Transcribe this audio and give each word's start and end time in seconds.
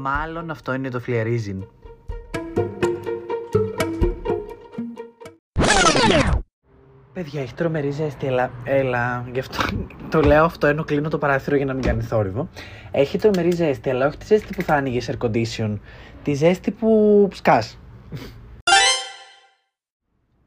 Μάλλον 0.00 0.50
αυτό 0.50 0.74
είναι 0.74 0.88
το 0.88 1.00
φλιαρίζιν. 1.00 1.66
Παιδιά, 7.12 7.40
έχει 7.40 7.54
τρομερή 7.54 7.90
ζέστη, 7.90 8.26
έλα, 8.26 8.50
έλα, 8.64 9.28
γι' 9.32 9.38
αυτό 9.38 9.58
το 10.08 10.20
λέω 10.20 10.44
αυτό 10.44 10.66
ενώ 10.66 10.84
κλείνω 10.84 11.08
το 11.08 11.18
παράθυρο 11.18 11.56
για 11.56 11.64
να 11.64 11.72
μην 11.72 11.82
κάνει 11.82 12.02
θόρυβο. 12.02 12.48
Έχει 12.90 13.18
τρομερή 13.18 13.50
ζέστη, 13.50 13.90
αλλά 13.90 14.06
όχι 14.06 14.16
τη 14.16 14.26
ζέστη 14.26 14.54
που 14.54 14.62
θα 14.62 14.74
άνοιγες 14.74 15.10
air 15.10 15.26
condition, 15.26 15.78
τη 16.22 16.34
ζέστη 16.34 16.70
που 16.70 17.28
σκάς. 17.32 17.78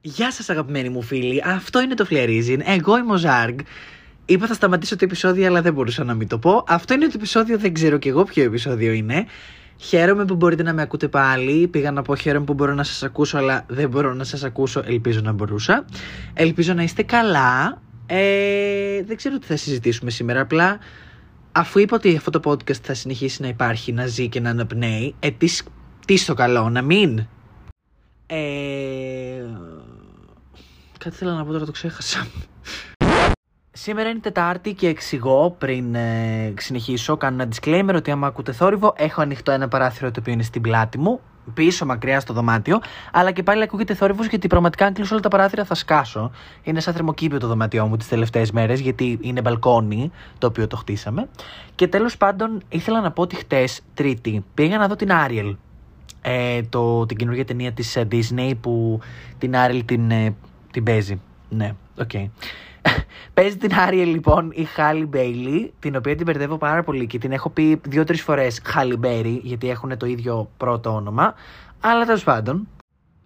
Γεια 0.01 0.31
σας 0.31 0.49
αγαπημένοι 0.49 0.89
μου 0.89 1.01
φίλοι, 1.01 1.43
αυτό 1.45 1.81
είναι 1.81 1.93
το 1.93 2.05
Φλιαρίζιν, 2.05 2.61
εγώ 2.65 2.97
είμαι 2.97 3.13
ο 3.13 3.17
Ζάργκ. 3.17 3.59
Είπα 4.25 4.47
θα 4.47 4.53
σταματήσω 4.53 4.95
το 4.95 5.05
επεισόδιο 5.05 5.47
αλλά 5.47 5.61
δεν 5.61 5.73
μπορούσα 5.73 6.03
να 6.03 6.13
μην 6.13 6.27
το 6.27 6.39
πω. 6.39 6.63
Αυτό 6.67 6.93
είναι 6.93 7.05
το 7.05 7.13
επεισόδιο, 7.15 7.57
δεν 7.57 7.73
ξέρω 7.73 7.97
κι 7.97 8.07
εγώ 8.07 8.23
ποιο 8.23 8.43
επεισόδιο 8.43 8.91
είναι. 8.91 9.25
Χαίρομαι 9.77 10.25
που 10.25 10.35
μπορείτε 10.35 10.63
να 10.63 10.73
με 10.73 10.81
ακούτε 10.81 11.07
πάλι. 11.07 11.67
Πήγα 11.67 11.91
να 11.91 12.01
πω 12.01 12.15
χαίρομαι 12.15 12.45
που 12.45 12.53
μπορώ 12.53 12.73
να 12.73 12.83
σας 12.83 13.03
ακούσω, 13.03 13.37
αλλά 13.37 13.65
δεν 13.67 13.89
μπορώ 13.89 14.13
να 14.13 14.23
σας 14.23 14.43
ακούσω. 14.43 14.83
Ελπίζω 14.85 15.21
να 15.23 15.31
μπορούσα. 15.31 15.85
Ελπίζω 16.33 16.73
να 16.73 16.83
είστε 16.83 17.03
καλά. 17.03 17.81
Ε, 18.05 19.03
δεν 19.03 19.15
ξέρω 19.15 19.37
τι 19.39 19.45
θα 19.45 19.55
συζητήσουμε 19.55 20.11
σήμερα. 20.11 20.41
Απλά 20.41 20.77
αφού 21.51 21.79
είπα 21.79 21.95
ότι 21.95 22.15
αυτό 22.15 22.29
το 22.39 22.51
podcast 22.51 22.81
θα 22.81 22.93
συνεχίσει 22.93 23.41
να 23.41 23.47
υπάρχει, 23.47 23.91
να 23.91 24.05
ζει 24.05 24.29
και 24.29 24.39
να 24.39 24.49
αναπνέει, 24.49 25.15
ε, 25.19 25.31
τι, 25.31 25.57
τι 26.05 26.17
στο 26.17 26.33
καλό, 26.33 26.69
να 26.69 26.81
μην. 26.81 27.27
Ε, 28.25 28.35
κάτι 30.97 31.15
θέλω 31.15 31.31
να 31.31 31.45
πω 31.45 31.51
τώρα 31.51 31.65
το 31.65 31.71
ξέχασα. 31.71 32.27
Σήμερα 33.75 34.09
είναι 34.09 34.19
Τετάρτη 34.19 34.73
και 34.73 34.87
εξηγώ 34.87 35.55
πριν 35.57 35.95
ε, 35.95 36.53
συνεχίσω. 36.57 37.17
Κάνω 37.17 37.41
ένα 37.41 37.51
disclaimer 37.53 37.95
ότι 37.95 38.11
άμα 38.11 38.27
ακούτε 38.27 38.51
θόρυβο, 38.51 38.93
έχω 38.97 39.21
ανοιχτό 39.21 39.51
ένα 39.51 39.67
παράθυρο 39.67 40.11
το 40.11 40.19
οποίο 40.19 40.33
είναι 40.33 40.43
στην 40.43 40.61
πλάτη 40.61 40.97
μου, 40.97 41.19
πίσω 41.53 41.85
μακριά 41.85 42.19
στο 42.19 42.33
δωμάτιο, 42.33 42.79
αλλά 43.11 43.31
και 43.31 43.43
πάλι 43.43 43.63
ακούγεται 43.63 43.93
θόρυβος 43.93 44.27
γιατί 44.27 44.47
πραγματικά 44.47 44.85
αν 44.85 44.93
κλείσω 44.93 45.13
όλα 45.13 45.21
τα 45.21 45.29
παράθυρα 45.29 45.65
θα 45.65 45.75
σκάσω. 45.75 46.31
Είναι 46.63 46.79
σαν 46.79 46.93
θερμοκήπιο 46.93 47.39
το 47.39 47.47
δωμάτιό 47.47 47.85
μου 47.87 47.97
τις 47.97 48.07
τελευταίες 48.07 48.51
μέρες, 48.51 48.79
γιατί 48.79 49.17
είναι 49.21 49.41
μπαλκόνι 49.41 50.11
το 50.37 50.47
οποίο 50.47 50.67
το 50.67 50.75
χτίσαμε. 50.75 51.29
Και 51.75 51.87
τέλος 51.87 52.17
πάντων, 52.17 52.61
ήθελα 52.69 53.01
να 53.01 53.11
πω 53.11 53.21
ότι 53.21 53.35
χτες, 53.35 53.81
Τρίτη, 53.93 54.45
πήγα 54.53 54.77
να 54.77 54.87
δω 54.87 54.95
την 54.95 55.11
Άριελ. 55.11 55.55
Ε, 56.21 56.61
το, 56.61 57.05
την 57.05 57.17
καινούργια 57.17 57.45
ταινία 57.45 57.71
της 57.71 57.95
ε, 57.95 58.07
Disney 58.11 58.51
που 58.61 58.99
την 59.37 59.55
Άριελ 59.55 59.85
την, 59.85 60.11
ε, 60.11 60.35
την 60.71 60.83
παίζει. 60.83 61.21
Ναι, 61.49 61.73
OK. 61.99 62.09
Okay. 62.13 62.29
Παίζει 63.33 63.57
την 63.57 63.73
Άριελ 63.73 64.09
λοιπόν 64.09 64.51
η 64.53 64.63
Χάλι 64.63 65.05
Μπέιλι, 65.05 65.73
την 65.79 65.95
οποία 65.95 66.15
την 66.15 66.25
μπερδεύω 66.25 66.57
πάρα 66.57 66.83
πολύ 66.83 67.07
και 67.07 67.17
την 67.17 67.31
έχω 67.31 67.49
πει 67.49 67.81
δύο-τρεις 67.87 68.21
φορές 68.21 68.61
Χάλι 68.65 68.97
Μπέρι, 68.97 69.41
γιατί 69.43 69.69
έχουν 69.69 69.97
το 69.97 70.05
ίδιο 70.05 70.49
πρώτο 70.57 70.95
όνομα. 70.95 71.33
Αλλά 71.81 72.05
τέλος 72.05 72.23
πάντων. 72.23 72.67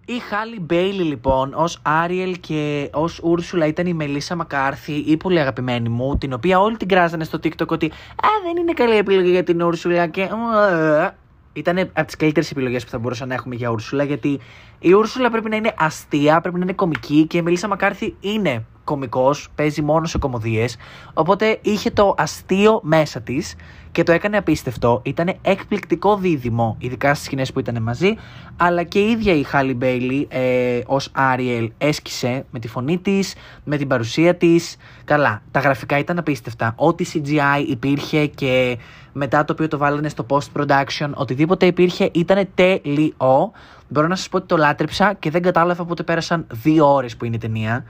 Η 0.06 0.20
Χάλι 0.30 0.60
Μπέιλι 0.60 1.04
λοιπόν 1.04 1.54
ως 1.54 1.80
Άριελ 1.82 2.40
και 2.40 2.90
ως 2.94 3.20
Ούρσουλα 3.24 3.66
ήταν 3.66 3.86
η 3.86 3.94
Μελίσσα 3.94 4.36
Μακάρθη, 4.36 4.94
η 4.94 5.18
πολύ 5.18 5.40
αγαπημένη 5.40 5.90
μου, 5.90 6.18
την 6.18 6.34
οποία 6.34 6.60
όλοι 6.60 6.78
την 6.78 6.88
κράζανε 6.88 7.24
στο 7.24 7.40
TikTok 7.44 7.68
ότι 7.68 7.86
Α, 8.16 8.30
δεν 8.44 8.58
είναι 8.58 8.74
καλή 8.74 8.96
επιλογή 8.96 9.30
για 9.30 9.44
την 9.44 9.62
Ούρσουλα 9.62 10.08
και. 10.08 10.30
Ήταν 11.54 11.78
από 11.78 12.06
τις 12.06 12.16
καλύτερες 12.16 12.52
επιλογές 12.52 12.84
που 12.84 12.90
θα 12.90 13.00
μπορούσαν 13.00 13.28
να 13.28 13.34
έχουμε 13.34 13.56
για 13.56 13.70
Ούρσουλα, 13.70 14.04
γιατί 14.04 14.40
η 14.80 14.94
Ούρσουλα 14.94 15.30
πρέπει 15.30 15.50
να 15.50 15.56
είναι 15.56 15.74
αστεία, 15.78 16.42
πρέπει 16.42 16.58
να 16.58 16.64
είναι 16.64 16.74
κομική 16.74 17.26
και 17.28 17.38
η 17.38 17.42
Μελίσσα 17.42 17.68
Μακάρθη 17.68 18.16
είναι 18.20 18.66
κωμικός, 18.88 19.48
παίζει 19.56 19.82
μόνο 19.82 20.06
σε 20.06 20.18
κομμωδίες. 20.18 20.78
Οπότε 21.14 21.60
είχε 21.62 21.92
το 21.92 22.14
αστείο 22.18 22.80
μέσα 22.84 23.22
της 23.22 23.56
και 23.92 24.04
το 24.04 24.12
έκανε 24.12 24.38
απίστευτο. 24.38 25.02
Ήταν 25.04 25.34
εκπληκτικό 25.42 26.18
δίδυμο, 26.18 26.76
ειδικά 26.80 27.14
στις 27.14 27.26
σκηνές 27.26 27.52
που 27.52 27.60
ήταν 27.60 27.82
μαζί. 27.82 28.16
Αλλά 28.58 28.84
και 28.84 29.00
η 29.00 29.10
ίδια 29.10 29.34
η 29.34 29.44
Χάλι 29.44 29.74
Μπέιλι 29.74 30.28
ε, 30.30 30.80
ως 30.86 31.10
Άριελ 31.14 31.72
έσκησε 31.78 32.46
με 32.52 32.60
τη 32.60 32.68
φωνή 32.68 32.98
της, 32.98 33.36
με 33.64 33.78
την 33.78 33.88
παρουσία 33.88 34.36
της. 34.36 34.78
Καλά, 35.04 35.42
τα 35.52 35.60
γραφικά 35.60 35.98
ήταν 35.98 36.18
απίστευτα. 36.18 36.74
Ό,τι 36.76 37.06
CGI 37.14 37.66
υπήρχε 37.68 38.26
και 38.26 38.78
μετά 39.14 39.46
το 39.46 39.54
οποίο 39.54 39.68
το 39.68 39.78
βάλανε 39.78 40.10
στο 40.10 40.26
post-production, 40.30 41.10
οτιδήποτε 41.14 41.66
υπήρχε 41.66 42.10
ήταν 42.14 42.48
τέλειο. 42.56 43.52
Μπορώ 43.88 44.08
να 44.08 44.16
σας 44.16 44.30
πω 44.30 44.38
ότι 44.38 44.48
το 44.48 44.58
λάτρεψα 44.58 45.14
και 45.14 45.30
δεν 45.30 45.42
κατάλαβα 45.42 45.86
πότε 45.86 46.04
πέρασαν 46.04 46.48
δύο 46.52 46.94
ώρες 46.94 47.18
που 47.18 47.26
είναι 47.26 47.36
η 47.36 47.40
ταινία 47.40 47.84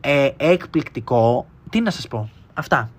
ε, 0.00 0.30
εκπληκτικό. 0.36 1.46
Τι 1.70 1.80
να 1.80 1.90
σας 1.90 2.08
πω. 2.08 2.30
Αυτά. 2.54 2.90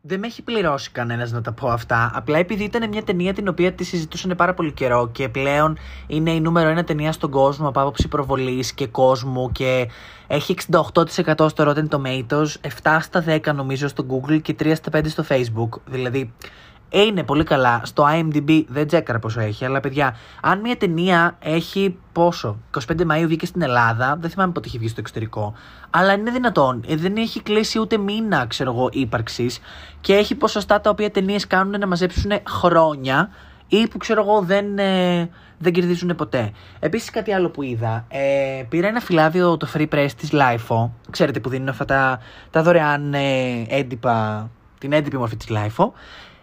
Δεν 0.00 0.18
με 0.18 0.26
έχει 0.26 0.42
πληρώσει 0.42 0.90
κανένας 0.90 1.32
να 1.32 1.40
τα 1.40 1.52
πω 1.52 1.68
αυτά. 1.68 2.10
Απλά 2.14 2.38
επειδή 2.38 2.64
ήταν 2.64 2.88
μια 2.88 3.02
ταινία 3.02 3.34
την 3.34 3.48
οποία 3.48 3.72
τη 3.72 3.84
συζητούσαν 3.84 4.36
πάρα 4.36 4.54
πολύ 4.54 4.72
καιρό 4.72 5.08
και 5.12 5.28
πλέον 5.28 5.78
είναι 6.06 6.30
η 6.30 6.40
νούμερο 6.40 6.68
ένα 6.68 6.84
ταινία 6.84 7.12
στον 7.12 7.30
κόσμο 7.30 7.68
από 7.68 7.80
άποψη 7.80 8.08
προβολής 8.08 8.72
και 8.72 8.86
κόσμου 8.86 9.52
και 9.52 9.88
έχει 10.26 10.54
68% 10.72 10.90
στο 11.48 11.72
Rotten 11.72 11.88
Tomatoes, 11.88 12.46
7 12.82 12.98
στα 13.00 13.24
10 13.26 13.54
νομίζω 13.54 13.88
στο 13.88 14.06
Google 14.08 14.42
και 14.42 14.56
3 14.58 14.72
στα 14.74 14.90
5 14.98 15.06
στο 15.06 15.24
Facebook. 15.28 15.80
Δηλαδή 15.86 16.32
είναι 16.90 17.22
πολύ 17.22 17.44
καλά. 17.44 17.80
Στο 17.84 18.06
IMDb 18.12 18.64
δεν 18.68 18.86
τσέκαρα 18.86 19.18
πόσο 19.18 19.40
έχει, 19.40 19.64
αλλά 19.64 19.80
παιδιά, 19.80 20.16
αν 20.40 20.60
μια 20.60 20.76
ταινία 20.76 21.36
έχει 21.38 21.98
πόσο, 22.12 22.58
25 22.88 23.00
Μαΐου 23.00 23.24
βγήκε 23.26 23.46
στην 23.46 23.62
Ελλάδα, 23.62 24.16
δεν 24.20 24.30
θυμάμαι 24.30 24.52
πότε 24.52 24.68
έχει 24.68 24.78
βγει 24.78 24.88
στο 24.88 25.00
εξωτερικό, 25.00 25.54
αλλά 25.90 26.12
είναι 26.12 26.30
δυνατόν, 26.30 26.84
ε, 26.88 26.96
δεν 26.96 27.16
έχει 27.16 27.40
κλείσει 27.40 27.78
ούτε 27.78 27.96
μήνα, 27.96 28.46
ξέρω 28.46 28.72
εγώ, 28.72 28.88
ύπαρξης 28.92 29.58
και 30.00 30.14
έχει 30.14 30.34
ποσοστά 30.34 30.80
τα 30.80 30.90
οποία 30.90 31.10
ταινίες 31.10 31.46
κάνουν 31.46 31.80
να 31.80 31.86
μαζέψουν 31.86 32.30
χρόνια 32.48 33.30
ή 33.68 33.88
που 33.88 33.98
ξέρω 33.98 34.22
εγώ 34.22 34.40
δεν, 34.40 34.78
ε, 34.78 35.30
δεν 35.58 35.72
κερδίζουν 35.72 36.14
ποτέ. 36.14 36.52
Επίσης, 36.78 37.10
κάτι 37.10 37.32
άλλο 37.32 37.50
που 37.50 37.62
είδα. 37.62 38.04
Ε, 38.08 38.62
πήρα 38.68 38.88
ένα 38.88 39.00
φυλάδιο 39.00 39.56
το 39.56 39.68
free 39.74 39.88
press 39.88 40.08
της 40.16 40.30
LIFO. 40.32 40.90
Ξέρετε 41.10 41.40
που 41.40 41.48
δίνουν 41.48 41.68
αυτά 41.68 41.84
τα, 41.84 42.20
τα 42.50 42.62
δωρεάν 42.62 43.14
ε, 43.14 43.66
έντυπα, 43.68 44.50
την 44.78 44.92
έντυπη 44.92 45.16
μορφή 45.16 45.36
της 45.36 45.46
LIFO. 45.50 45.90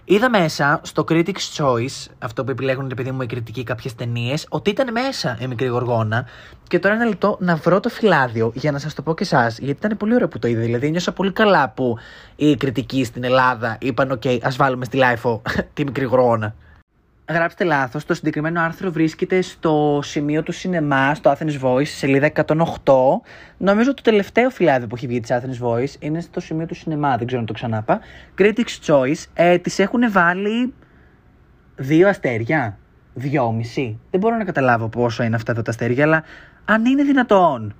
Είδα 0.07 0.29
μέσα 0.29 0.79
στο 0.83 1.03
Critics 1.09 1.55
Choice, 1.57 2.11
αυτό 2.19 2.43
που 2.43 2.51
επιλέγουν 2.51 2.89
επειδή 2.91 3.11
μου 3.11 3.21
οι 3.21 3.25
κριτικοί 3.25 3.63
κάποιες 3.63 3.95
ταινίες, 3.95 4.45
ότι 4.49 4.69
ήταν 4.69 4.91
μέσα 4.91 5.37
η 5.41 5.47
μικρή 5.47 5.67
γοργόνα. 5.67 6.25
Και 6.67 6.79
τώρα 6.79 6.95
ένα 6.95 7.05
λεπτό 7.05 7.37
να 7.39 7.55
βρω 7.55 7.79
το 7.79 7.89
φυλάδιο 7.89 8.51
για 8.55 8.71
να 8.71 8.79
σας 8.79 8.93
το 8.93 9.01
πω 9.01 9.13
και 9.13 9.23
εσάς, 9.23 9.57
γιατί 9.57 9.85
ήταν 9.85 9.97
πολύ 9.97 10.13
ωραίο 10.15 10.27
που 10.27 10.39
το 10.39 10.47
είδα. 10.47 10.61
Δηλαδή, 10.61 10.89
νιώσα 10.89 11.11
πολύ 11.11 11.31
καλά 11.31 11.69
που 11.69 11.97
οι 12.35 12.55
κριτικοί 12.55 13.03
στην 13.03 13.23
Ελλάδα 13.23 13.77
είπαν: 13.81 14.19
OK, 14.19 14.37
ας 14.41 14.55
βάλουμε 14.55 14.85
στη 14.85 14.97
LiFO 14.97 15.41
τη 15.73 15.83
μικρή 15.83 16.03
γοργόνα 16.03 16.55
γράψτε 17.29 17.63
λάθος. 17.63 18.05
Το 18.05 18.13
συγκεκριμένο 18.13 18.61
άρθρο 18.61 18.91
βρίσκεται 18.91 19.41
στο 19.41 19.99
σημείο 20.03 20.43
του 20.43 20.51
σινεμά, 20.51 21.15
στο 21.15 21.35
Athens 21.37 21.61
Voice, 21.61 21.85
σελίδα 21.85 22.31
108. 22.45 23.21
Νομίζω 23.57 23.93
το 23.93 24.01
τελευταίο 24.01 24.49
φυλάδιο 24.49 24.87
που 24.87 24.95
έχει 24.95 25.07
βγει 25.07 25.19
της 25.19 25.31
Athens 25.33 25.67
Voice 25.67 25.93
είναι 25.99 26.21
στο 26.21 26.39
σημείο 26.39 26.65
του 26.65 26.75
σινεμά, 26.75 27.17
δεν 27.17 27.27
ξέρω 27.27 27.41
να 27.41 27.47
το 27.47 27.53
ξανάπα. 27.53 27.99
Critics 28.37 28.85
Choice, 28.85 29.23
ε, 29.33 29.57
τις 29.57 29.79
έχουν 29.79 30.11
βάλει 30.11 30.73
δύο 31.75 32.07
αστέρια, 32.07 32.77
δυόμιση. 33.13 33.99
Δεν 34.11 34.19
μπορώ 34.19 34.37
να 34.37 34.43
καταλάβω 34.43 34.87
πόσο 34.87 35.23
είναι 35.23 35.35
αυτά 35.35 35.53
τα 35.53 35.61
αστέρια, 35.67 36.03
αλλά 36.03 36.23
αν 36.65 36.85
είναι 36.85 37.03
δυνατόν 37.03 37.75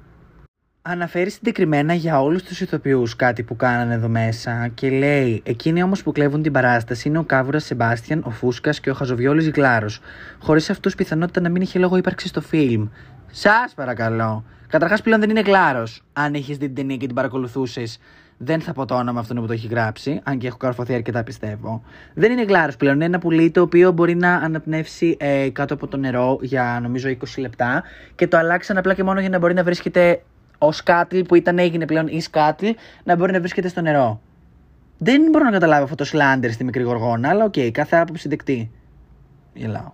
αναφέρει 0.88 1.30
συγκεκριμένα 1.30 1.94
για 1.94 2.22
όλους 2.22 2.44
τους 2.44 2.62
ηθοποιούς 2.62 3.16
κάτι 3.16 3.44
που 3.44 3.56
κάνανε 3.56 3.94
εδώ 3.94 4.08
μέσα 4.08 4.68
και 4.74 4.90
λέει: 4.90 5.42
Εκείνοι 5.46 5.84
όμως 5.84 6.04
που 6.04 6.12
κλέβουν 6.12 6.42
την 6.42 6.52
παράσταση 6.52 7.08
είναι 7.08 7.18
ο 7.18 7.24
Κάβουρας 7.24 7.64
Σεμπάστιαν, 7.66 8.24
ο 8.26 8.30
Φούσκας 8.30 8.80
και 8.80 8.90
ο 8.90 8.94
Χαζοβιόλης 8.94 9.50
Γκλάρος. 9.50 10.00
Χωρίς 10.40 10.70
αυτούς 10.70 10.96
πιθανότητα 10.96 11.42
να 11.42 11.50
μην 11.50 11.62
είχε 11.62 11.80
λόγο 11.80 11.98
ύπαρξη 11.98 12.28
στο 12.28 12.42
φιλμ. 12.42 12.88
Σας 13.32 13.74
παρακαλώ. 13.76 14.44
Καταρχάς 14.68 15.02
πλέον 15.02 15.20
δεν 15.20 15.30
είναι 15.30 15.42
Γκλάρος. 15.42 16.04
Αν 16.14 16.34
έχεις 16.34 16.58
δει 16.58 16.66
την 16.66 16.76
ταινία 16.76 16.98
και 16.98 17.06
την 17.06 17.16
παρακολουθούσες, 17.16 18.00
δεν 18.38 18.62
θα 18.62 18.74
πω 18.74 18.86
το 18.86 18.96
όνομα 18.96 19.20
αυτόν 19.20 19.38
που 19.38 19.48
το 19.48 19.54
έχει 19.54 19.68
γράψει, 19.68 20.22
αν 20.24 20.38
και 20.38 20.48
έχω 20.48 20.58
καρφωθεί 20.58 20.94
αρκετά 20.94 21.24
πιστεύω. 21.24 21.84
Δεν 22.14 22.32
είναι 22.32 22.46
γλάρος 22.46 22.76
πλέον. 22.76 22.96
Είναι 22.96 23.06
ένα 23.06 23.20
πουλί 23.20 23.52
το 23.52 23.62
οποίο 23.62 23.92
μπορεί 23.92 24.16
να 24.16 24.34
αναπνεύσει 24.34 25.18
ε, 25.20 25.50
κάτω 25.50 25.74
από 25.74 25.88
το 25.88 25.98
νερό 25.98 26.38
για 26.42 26.80
νομίζω 26.82 27.10
20 27.10 27.14
λεπτά 27.38 27.84
και 28.16 28.28
το 28.28 28.38
αλλάξαν 28.38 28.78
απλά 28.78 28.94
και 28.94 29.04
μόνο 29.04 29.20
για 29.20 29.30
να 29.30 29.40
μπορεί 29.40 29.54
να 29.54 29.64
βρίσκεται 29.64 30.22
ο 30.58 30.72
Σκάτλ 30.72 31.20
που 31.20 31.36
ήταν 31.36 31.60
έγινε 31.60 31.86
πλέον 31.86 32.08
η 32.08 32.22
Σκάτλ 32.22 32.68
να 33.04 33.16
μπορεί 33.16 33.32
να 33.32 33.40
βρίσκεται 33.40 33.68
στο 33.68 33.82
νερό. 33.82 34.22
Δεν 34.98 35.22
μπορώ 35.32 35.44
να 35.44 35.52
καταλάβω 35.52 35.84
αυτό 35.84 35.96
το 35.96 36.06
slander 36.06 36.52
στη 36.52 36.64
μικρή 36.64 36.84
γοργόνα, 36.84 37.30
αλλά 37.30 37.44
OK, 37.44 37.54
okay, 37.56 37.70
κάθε 37.72 37.96
άποψη 37.96 38.28
δεκτή. 38.28 38.72
Γελάω. 39.54 39.92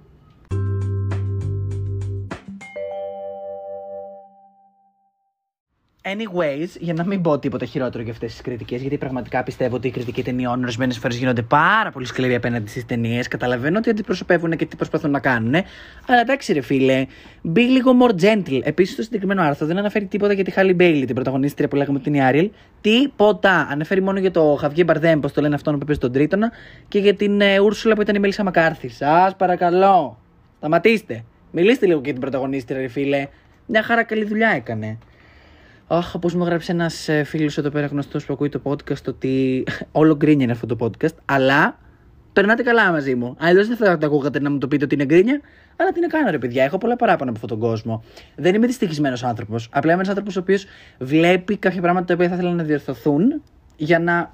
Anyways, 6.04 6.68
για 6.80 6.94
να 6.94 7.06
μην 7.06 7.22
πω 7.22 7.40
τίποτα 7.40 7.66
χειρότερο 7.66 8.04
για 8.04 8.12
αυτές 8.12 8.32
τις 8.32 8.42
κριτικές, 8.42 8.82
γιατί 8.82 8.98
πραγματικά 8.98 9.44
πιστεύω 9.44 9.76
ότι 9.76 9.88
οι 9.88 9.92
κριτικοί 9.92 10.24
ταινιών 10.24 10.64
ορισμένες 10.64 10.98
φορές 10.98 11.18
γίνονται 11.18 11.42
πάρα 11.42 11.92
πολύ 11.92 12.06
σκληροί 12.06 12.36
απέναντι 12.36 12.70
στις 12.70 12.86
ταινίες. 12.86 13.28
Καταλαβαίνω 13.28 13.78
ότι 13.78 13.90
αντιπροσωπεύουν 13.90 14.56
και 14.56 14.66
τι 14.66 14.76
προσπαθούν 14.76 15.12
να 15.12 15.20
κάνουν. 15.20 15.54
Αλλά 16.08 16.20
εντάξει, 16.22 16.54
ρε 16.54 16.62
φίλε, 16.62 17.06
be 17.56 17.60
λίγο 17.60 17.92
more 18.02 18.24
gentle. 18.24 18.60
Επίσης, 18.64 18.96
το 18.96 19.02
συγκεκριμένο 19.02 19.42
άρθρο 19.42 19.68
δεν 19.68 19.78
αναφέρει 19.78 20.06
τίποτα 20.06 20.34
για 20.34 20.44
τη 20.44 20.52
Χάλι 20.52 20.74
Μπέιλι, 20.74 21.06
την 21.06 21.16
πρωταγωνίστρια 21.16 21.68
που 21.68 21.76
λέγαμε 21.76 22.00
την 22.00 22.14
Ιάριελ. 22.14 22.50
Τίποτα. 22.82 23.68
Αναφέρει 23.72 24.02
μόνο 24.02 24.20
για 24.20 24.32
το 24.32 24.58
Χαβιέ 24.60 24.84
Μπαρδέμ, 24.84 25.20
πώς 25.20 25.34
το 25.34 25.42
λένε 25.42 25.56
αυτόν 25.56 25.80
που 25.80 25.86
παίζει 25.86 26.02
τον 26.02 26.12
Τρίτονα, 26.12 26.52
και 26.88 27.00
για 27.00 27.14
την 27.14 27.42
ε, 27.42 27.60
Ούρσουλα 27.60 27.96
που 27.96 28.02
ήταν 28.02 28.16
η 28.16 28.20
Μέλισσα 28.20 28.44
Μακάρθη. 28.44 28.90
Σας 28.90 29.36
παρακαλώ. 29.36 30.20
Σταματήστε. 30.58 31.24
Μιλήστε 31.52 31.86
λίγο 31.86 32.00
για 32.04 32.12
την 32.12 32.22
πρωταγωνίστρια, 32.22 32.80
ρε 32.80 32.88
φίλε. 32.88 33.28
Μια 33.66 33.84
χαρά 33.84 34.04
καλή 34.04 34.26
δουλειά 34.26 34.50
έκανε. 34.50 34.98
Αχ, 35.94 36.16
όπως 36.16 36.34
μου 36.34 36.44
έγραψε 36.44 36.72
ένας 36.72 37.08
ε, 37.08 37.24
φίλος 37.24 37.58
εδώ 37.58 37.70
πέρα 37.70 37.86
γνωστός 37.86 38.26
που 38.26 38.34
ακούει 38.34 38.50
το 38.50 38.62
podcast 38.64 39.08
ότι 39.08 39.64
όλο 39.92 40.16
γκρίνια 40.16 40.44
είναι 40.44 40.52
αυτό 40.52 40.76
το 40.76 40.78
podcast. 40.80 41.16
Αλλά 41.26 41.78
περνάτε 42.34 42.64
καλά 42.64 42.92
μαζί 42.92 43.16
μου. 43.16 43.36
Αλλιώς 43.40 43.68
δεν 43.68 43.78
θα 43.78 43.98
το 43.98 44.06
ακούγατε 44.06 44.40
να 44.40 44.50
μου 44.50 44.58
το 44.58 44.68
πείτε 44.68 44.84
ότι 44.84 44.96
είναι 44.96 45.06
γκρίνια. 45.06 45.42
Αλλά 45.76 45.92
τι 45.92 46.00
να 46.00 46.08
κάνω, 46.08 46.30
ρε 46.30 46.38
παιδιά. 46.38 46.64
Έχω 46.64 46.78
πολλά 46.78 46.96
παράπονα 46.96 47.30
από 47.30 47.40
αυτόν 47.44 47.60
τον 47.60 47.70
κόσμο. 47.70 48.04
Δεν 48.36 48.56
είμαι 48.56 48.68
δυστυχισμένος 48.68 49.24
άνθρωπος. 49.24 49.68
Απλά 49.72 49.92
είμαι 49.92 50.02
ένας 50.02 50.10
άνθρωπος 50.10 50.36
ο 50.36 50.40
οποίος 50.40 50.66
βλέπει 51.00 51.58
κάποια 51.58 51.82
πράγματα 51.82 52.06
τα 52.06 52.14
οποία 52.14 52.28
θα 52.28 52.36
ήθελα 52.36 52.54
να 52.54 52.64
διορθωθούν 52.64 53.42
για 53.76 54.00
να 54.00 54.34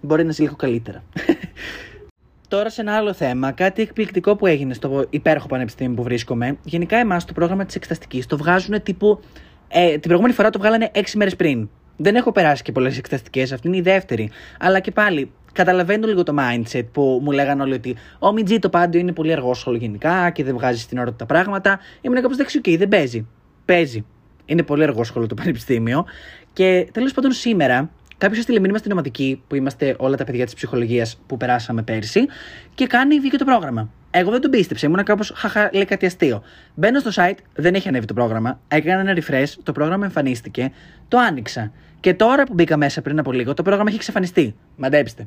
μπορεί 0.00 0.24
να 0.24 0.32
ζει 0.32 0.42
λίγο 0.42 0.56
καλύτερα. 0.56 1.02
Τώρα 2.48 2.70
σε 2.70 2.80
ένα 2.80 2.96
άλλο 2.96 3.12
θέμα, 3.12 3.52
κάτι 3.52 3.82
εκπληκτικό 3.82 4.36
που 4.36 4.46
έγινε 4.46 4.74
στο 4.74 5.06
υπέροχο 5.10 5.46
πανεπιστήμιο 5.46 5.94
που 5.94 6.02
βρίσκομαι. 6.02 6.56
Γενικά, 6.64 6.96
εμάς 6.96 7.24
το 7.24 7.32
πρόγραμμα 7.32 7.64
της 7.64 7.74
εξεταστικής 7.74 8.26
το 8.26 8.36
βγάζουν 8.36 8.82
τύπου 8.82 9.20
ε, 9.68 9.90
την 9.90 10.00
προηγούμενη 10.00 10.34
φορά 10.34 10.50
το 10.50 10.58
βγάλανε 10.58 10.90
6 10.94 11.00
μέρες 11.14 11.36
πριν. 11.36 11.68
Δεν 11.96 12.14
έχω 12.14 12.32
περάσει 12.32 12.62
και 12.62 12.72
πολλές 12.72 12.98
εξεταστικέ, 12.98 13.42
αυτή 13.42 13.68
είναι 13.68 13.76
η 13.76 13.80
δεύτερη. 13.80 14.30
Αλλά 14.58 14.80
και 14.80 14.90
πάλι, 14.90 15.30
καταλαβαίνω 15.52 16.06
λίγο 16.06 16.22
το 16.22 16.34
mindset 16.38 16.84
που 16.92 17.20
μου 17.22 17.30
λέγανε 17.30 17.62
όλοι 17.62 17.74
ότι 17.74 17.96
ο 18.18 18.32
Μιτζή 18.32 18.58
το 18.58 18.68
πάντιο 18.68 19.00
είναι 19.00 19.12
πολύ 19.12 19.32
αργόσχολο 19.32 19.76
γενικά 19.76 20.30
και 20.30 20.44
δεν 20.44 20.54
βγάζει 20.54 20.80
στην 20.80 20.98
ώρα 20.98 21.10
του 21.10 21.16
τα 21.16 21.26
πράγματα. 21.26 21.78
Ήμουν 22.00 22.20
κάπως 22.20 22.36
δεξιού 22.36 22.60
και 22.60 22.78
δεν 22.78 22.88
παίζει. 22.88 23.26
Παίζει. 23.64 24.04
Είναι 24.44 24.62
πολύ 24.62 24.82
αργόσχολο 24.82 25.26
το 25.26 25.34
πανεπιστήμιο. 25.34 26.04
Και 26.52 26.88
τέλος 26.92 27.12
πάντων 27.12 27.32
σήμερα 27.32 27.90
Κάποιος 28.18 28.38
έστειλε 28.38 28.60
μήνυμα 28.60 28.78
στην 28.78 28.92
ομαδική 28.92 29.42
που 29.46 29.54
είμαστε 29.54 29.94
όλα 29.98 30.16
τα 30.16 30.24
παιδιά 30.24 30.44
της 30.44 30.54
ψυχολογίας 30.54 31.18
που 31.26 31.36
περάσαμε 31.36 31.82
πέρσι 31.82 32.26
και 32.74 32.86
κάνει 32.86 33.20
βγήκε 33.20 33.36
το 33.36 33.44
πρόγραμμα. 33.44 33.90
Εγώ 34.18 34.30
δεν 34.30 34.40
τον 34.40 34.50
πίστεψα, 34.50 34.86
ήμουν 34.86 35.02
κάπως 35.02 35.32
χαχα, 35.36 35.70
λέει 35.72 35.84
κάτι 35.84 36.06
αστείο. 36.06 36.42
Μπαίνω 36.74 36.98
στο 37.00 37.10
site, 37.14 37.38
δεν 37.54 37.74
έχει 37.74 37.88
ανέβει 37.88 38.06
το 38.06 38.14
πρόγραμμα. 38.14 38.60
Έκανα 38.68 39.00
ένα 39.00 39.18
refresh, 39.20 39.52
το 39.62 39.72
πρόγραμμα 39.72 40.04
εμφανίστηκε, 40.04 40.72
το 41.08 41.18
άνοιξα. 41.18 41.72
Και 42.00 42.14
τώρα 42.14 42.44
που 42.44 42.54
μπήκα 42.54 42.76
μέσα 42.76 43.02
πριν 43.02 43.18
από 43.18 43.32
λίγο, 43.32 43.54
το 43.54 43.62
πρόγραμμα 43.62 43.88
έχει 43.88 43.98
εξαφανιστεί. 43.98 44.54
Μαντέψτε. 44.76 45.26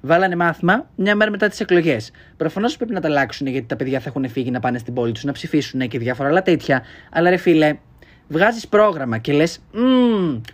Βάλανε 0.00 0.36
μάθημα 0.36 0.90
μια 0.96 1.14
μέρα 1.14 1.30
μετά 1.30 1.48
τις 1.48 1.60
εκλογές. 1.60 2.10
Προφανώς 2.36 2.76
πρέπει 2.76 2.92
να 2.92 3.00
τα 3.00 3.08
αλλάξουν 3.08 3.46
γιατί 3.46 3.66
τα 3.66 3.76
παιδιά 3.76 4.00
θα 4.00 4.08
έχουν 4.08 4.28
φύγει 4.28 4.50
να 4.50 4.60
πάνε 4.60 4.78
στην 4.78 4.94
πόλη 4.94 5.12
τους 5.12 5.24
να 5.24 5.32
ψηφίσουν 5.32 5.88
και 5.88 5.98
διάφορα 5.98 6.28
άλλα 6.28 6.42
τέτοια. 6.42 6.82
Αλλά 7.10 7.30
ρε 7.30 7.36
φίλε, 7.36 7.76
βγάζεις 8.28 8.68
πρόγραμμα 8.68 9.18
και 9.18 9.32
λες, 9.32 9.60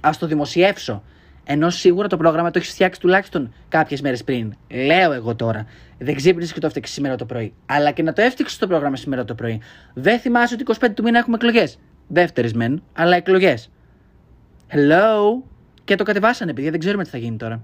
ας 0.00 0.19
το 0.19 0.26
δημοσιεύσω. 0.26 1.03
Ενώ 1.44 1.70
σίγουρα 1.70 2.08
το 2.08 2.16
πρόγραμμα 2.16 2.50
το 2.50 2.58
έχεις 2.58 2.70
φτιάξει 2.70 3.00
τουλάχιστον 3.00 3.52
κάποιες 3.69 4.00
μέρες 4.00 4.25
πριν. 4.25 4.54
Λέω 4.69 5.12
εγώ 5.12 5.34
τώρα. 5.34 5.66
Δεν 5.98 6.14
ξύπνησες 6.14 6.52
και 6.52 6.60
το 6.60 6.66
έφτιαξες 6.66 6.94
σήμερα 6.94 7.16
το 7.16 7.25
πρωί. 7.25 7.52
Αλλά 7.66 7.90
και 7.90 8.02
να 8.02 8.12
το 8.12 8.22
έφτιαξες 8.22 8.58
το 8.58 8.66
πρόγραμμα 8.66 8.96
σήμερα 8.96 9.25
το 9.25 9.34
πρωί. 9.34 9.60
Δεν 9.94 10.19
θυμάσαι 10.19 10.54
ότι 10.54 10.64
25 10.81 10.88
του 10.94 11.02
μήνα 11.02 11.19
έχουμε 11.19 11.37
εκλογές. 11.37 11.78
Δεύτερε 12.08 12.48
μεν, 12.54 12.82
αλλά 12.92 13.16
εκλογές. 13.16 13.70
Hello; 14.72 15.42
Και 15.84 15.94
το 15.94 16.04
κατεβάσανε, 16.04 16.52
παιδιά, 16.54 16.70
δεν 16.70 16.81
ξέρουμε 16.81 17.04
τι 17.04 17.10
θα 17.10 17.19
γίνει 17.19 17.37
τώρα. 17.37 17.62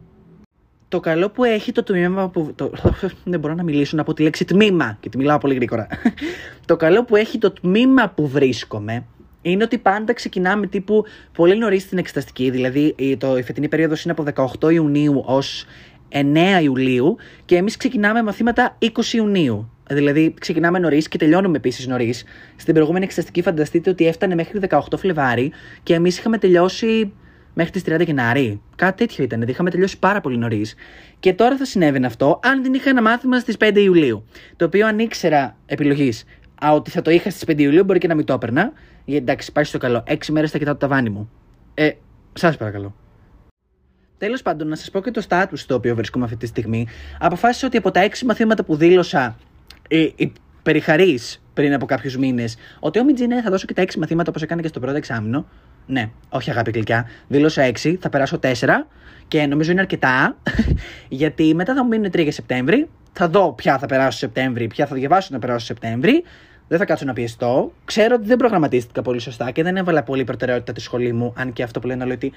Το 0.89 1.01
καλό 1.01 1.31
που 1.31 1.45
έχει 1.45 1.73
το 1.73 1.83
τμήμα 1.83 2.29
που. 2.29 2.53
Το... 2.55 2.73
δεν 3.25 3.41
μπορώ 3.41 3.55
να 3.55 3.63
μιλήσω 3.63 4.01
από 4.01 4.15
τη 4.15 4.23
λέξη 4.23 4.45
τμήμα 4.45 4.97
και 5.01 5.09
τη 5.09 5.17
μιλάω 5.17 5.39
πολύ 5.39 5.55
γρήγορα. 5.55 5.87
το 6.67 6.77
καλό 6.77 7.05
που 7.05 7.17
έχει 7.17 7.39
το 7.39 7.51
τμήμα 7.51 8.09
που 8.09 8.29
βρίσκομαι 8.29 9.05
είναι 9.51 9.65
ότι 9.65 9.79
πάντα 9.79 10.13
ξεκινάμε 10.13 10.67
τύπου 10.67 11.05
πολύ 11.33 11.59
νωρίς 11.59 11.83
στην 11.83 11.99
εξεταστική. 11.99 12.51
Δηλαδή, 12.51 12.95
το, 13.19 13.37
η 13.39 13.43
φετινή 13.43 13.69
περίοδος 13.69 14.05
είναι 14.05 14.15
από 14.19 14.49
18 14.61 14.73
Ιουνίου 14.73 15.23
ως 15.27 15.65
9 16.13 16.63
Ιουλίου 16.63 17.17
και 17.45 17.57
εμείς 17.57 17.77
ξεκινάμε 17.77 18.23
μαθήματα 18.23 18.79
20 18.81 18.87
Ιουνίου. 19.13 19.71
Δηλαδή, 19.89 20.35
ξεκινάμε 20.41 20.79
νωρίς 20.79 21.09
και 21.09 21.19
τελειώνουμε 21.19 21.57
επίσης 21.57 21.87
νωρίς. 21.87 22.25
Στην 22.57 22.75
προηγούμενη 22.75 23.05
εξεταστική, 23.05 23.43
φανταστείτε 23.43 23.91
ότι 23.91 24.07
έφτανε 24.07 24.35
μέχρι 24.35 24.61
18 24.69 24.79
Φλεβάρι 24.97 25.53
και 25.83 25.95
εμείς 25.95 26.19
είχαμε 26.19 26.39
τελειώσει 26.39 27.13
μέχρι 27.55 27.73
τις 27.73 27.83
30 27.87 28.05
Γενάρη. 28.05 28.61
Κάτι 28.77 28.97
τέτοιο 28.97 29.25
ήταν. 29.25 29.35
Δηλαδή, 29.35 29.53
είχαμε 29.53 29.71
τελειώσει 29.71 29.99
πάρα 29.99 30.21
πολύ 30.21 30.37
νωρίς. 30.37 30.75
Και 31.21 31.33
τώρα 31.33 31.57
θα 31.57 31.65
συνέβαινε 31.65 32.07
αυτό 32.07 32.41
αν 32.43 32.63
δεν 32.63 32.75
είχα 32.75 32.91
ένα 32.91 33.03
μάθημα 33.03 33.39
στις 33.39 33.57
5 33.59 33.77
Ιουλίου. 33.77 34.25
Το 34.57 34.65
οποίο 34.65 34.87
αν 34.87 34.99
ήξερα 34.99 35.57
επιλογής 35.67 36.25
ότι 36.61 36.91
θα 36.91 37.03
το 37.03 37.11
είχα 37.11 37.31
στις 37.31 37.45
5 37.47 37.59
Ιουλίου, 37.59 37.85
μπορεί 37.85 37.99
και 37.99 38.09
να 38.09 38.15
μην 38.15 38.25
το 38.25 38.33
έπαιρνα. 38.33 38.73
Γιατί 39.05 39.23
εντάξει, 39.23 39.53
πάει 39.53 39.65
στο 39.65 39.79
καλό. 39.79 40.03
Έξι 40.07 40.33
μέρες 40.33 40.51
θα 40.51 40.59
κοιτάω 40.59 40.73
το 40.73 40.79
ταβάνι 40.79 41.11
μου. 41.11 41.31
Ε, 41.75 41.91
σας 42.33 42.57
παρακαλώ. 42.57 42.95
Τέλος 44.19 44.43
πάντων, 44.43 44.69
να 44.69 44.77
σας 44.77 44.91
πω 44.91 45.01
και 45.01 45.11
το 45.11 45.21
στάτου 45.21 45.57
στο 45.57 45.75
οποίο 45.75 45.95
βρίσκομαι 45.95 46.25
αυτή 46.25 46.37
τη 46.37 46.47
στιγμή. 46.47 46.87
Αποφάσισα 47.19 47.67
ότι 47.67 47.77
από 47.77 47.91
τα 47.91 48.01
έξι 48.01 48.25
μαθήματα 48.25 48.65
που 48.65 48.77
δήλωσα 48.77 49.37
ε, 49.89 50.07
περιχαρής 50.63 51.43
πριν 51.55 51.75
από 51.75 51.87
κάποιους 51.87 52.17
μήνες, 52.17 52.57
ότι 52.81 52.99
ο 52.99 53.05
Μιτζίνε 53.05 53.43
θα 53.43 53.51
δώσω 53.51 53.67
και 53.67 53.75
τα 53.75 53.83
έξι 53.83 53.99
μαθήματα 53.99 54.31
όπως 54.31 54.43
έκανε 54.43 54.63
και 54.63 54.69
στο 54.69 54.81
πρώτο 54.81 54.97
εξάμεινο. 54.97 55.47
Ναι, 55.87 56.11
όχι 56.29 56.51
αγάπη 56.51 56.71
γλυκιά. 56.71 57.09
Δήλωσα 57.29 57.63
έξι, 57.63 57.99
θα 58.01 58.09
περάσω 58.09 58.39
τέσσερα 58.39 58.87
και 59.29 59.47
νομίζω 59.47 59.71
είναι 59.71 59.81
αρκετά. 59.81 60.37
γιατί 61.09 61.55
μετά 61.55 61.75
θα 61.75 61.83
μου 61.83 61.89
μείνουν 61.89 62.11
τρία 62.11 62.23
για 62.23 62.33
Σεπτέμβρη. 62.33 62.89
Θα 63.13 63.29
δω 63.29 63.53
ποια 63.53 63.79
θα 63.79 63.87
περάσω 63.87 64.19
Σεπτέμβρη, 64.19 64.67
ποια 64.67 64.87
θα 64.87 64.95
διαβάσω 64.95 65.29
να 65.33 65.39
περάσω 65.39 65.67
Σεπτέμβρη. 65.67 66.25
Δεν 66.69 66.79
θα 66.79 66.85
κάτσω 66.85 67.05
να 67.05 67.13
πιεστώ. 67.13 67.73
Ξέρω 67.85 68.15
ότι 68.15 68.27
δεν 68.27 68.37
προγραμματίστηκα 68.37 69.03
πολύ 69.03 69.19
σωστά 69.19 69.51
και 69.51 69.63
δεν 69.63 69.77
έβαλα 69.77 70.03
πολύ 70.03 70.25
προτεραιότητα 70.25 70.73
τη 70.73 70.81
σχολή 70.81 71.13
μου. 71.13 71.33
Αν 71.37 71.53
και 71.53 71.63
αυτό 71.63 71.81
που 71.81 71.87
λένε 71.87 72.05
όλοι 72.05 72.13
ότι 72.13 72.33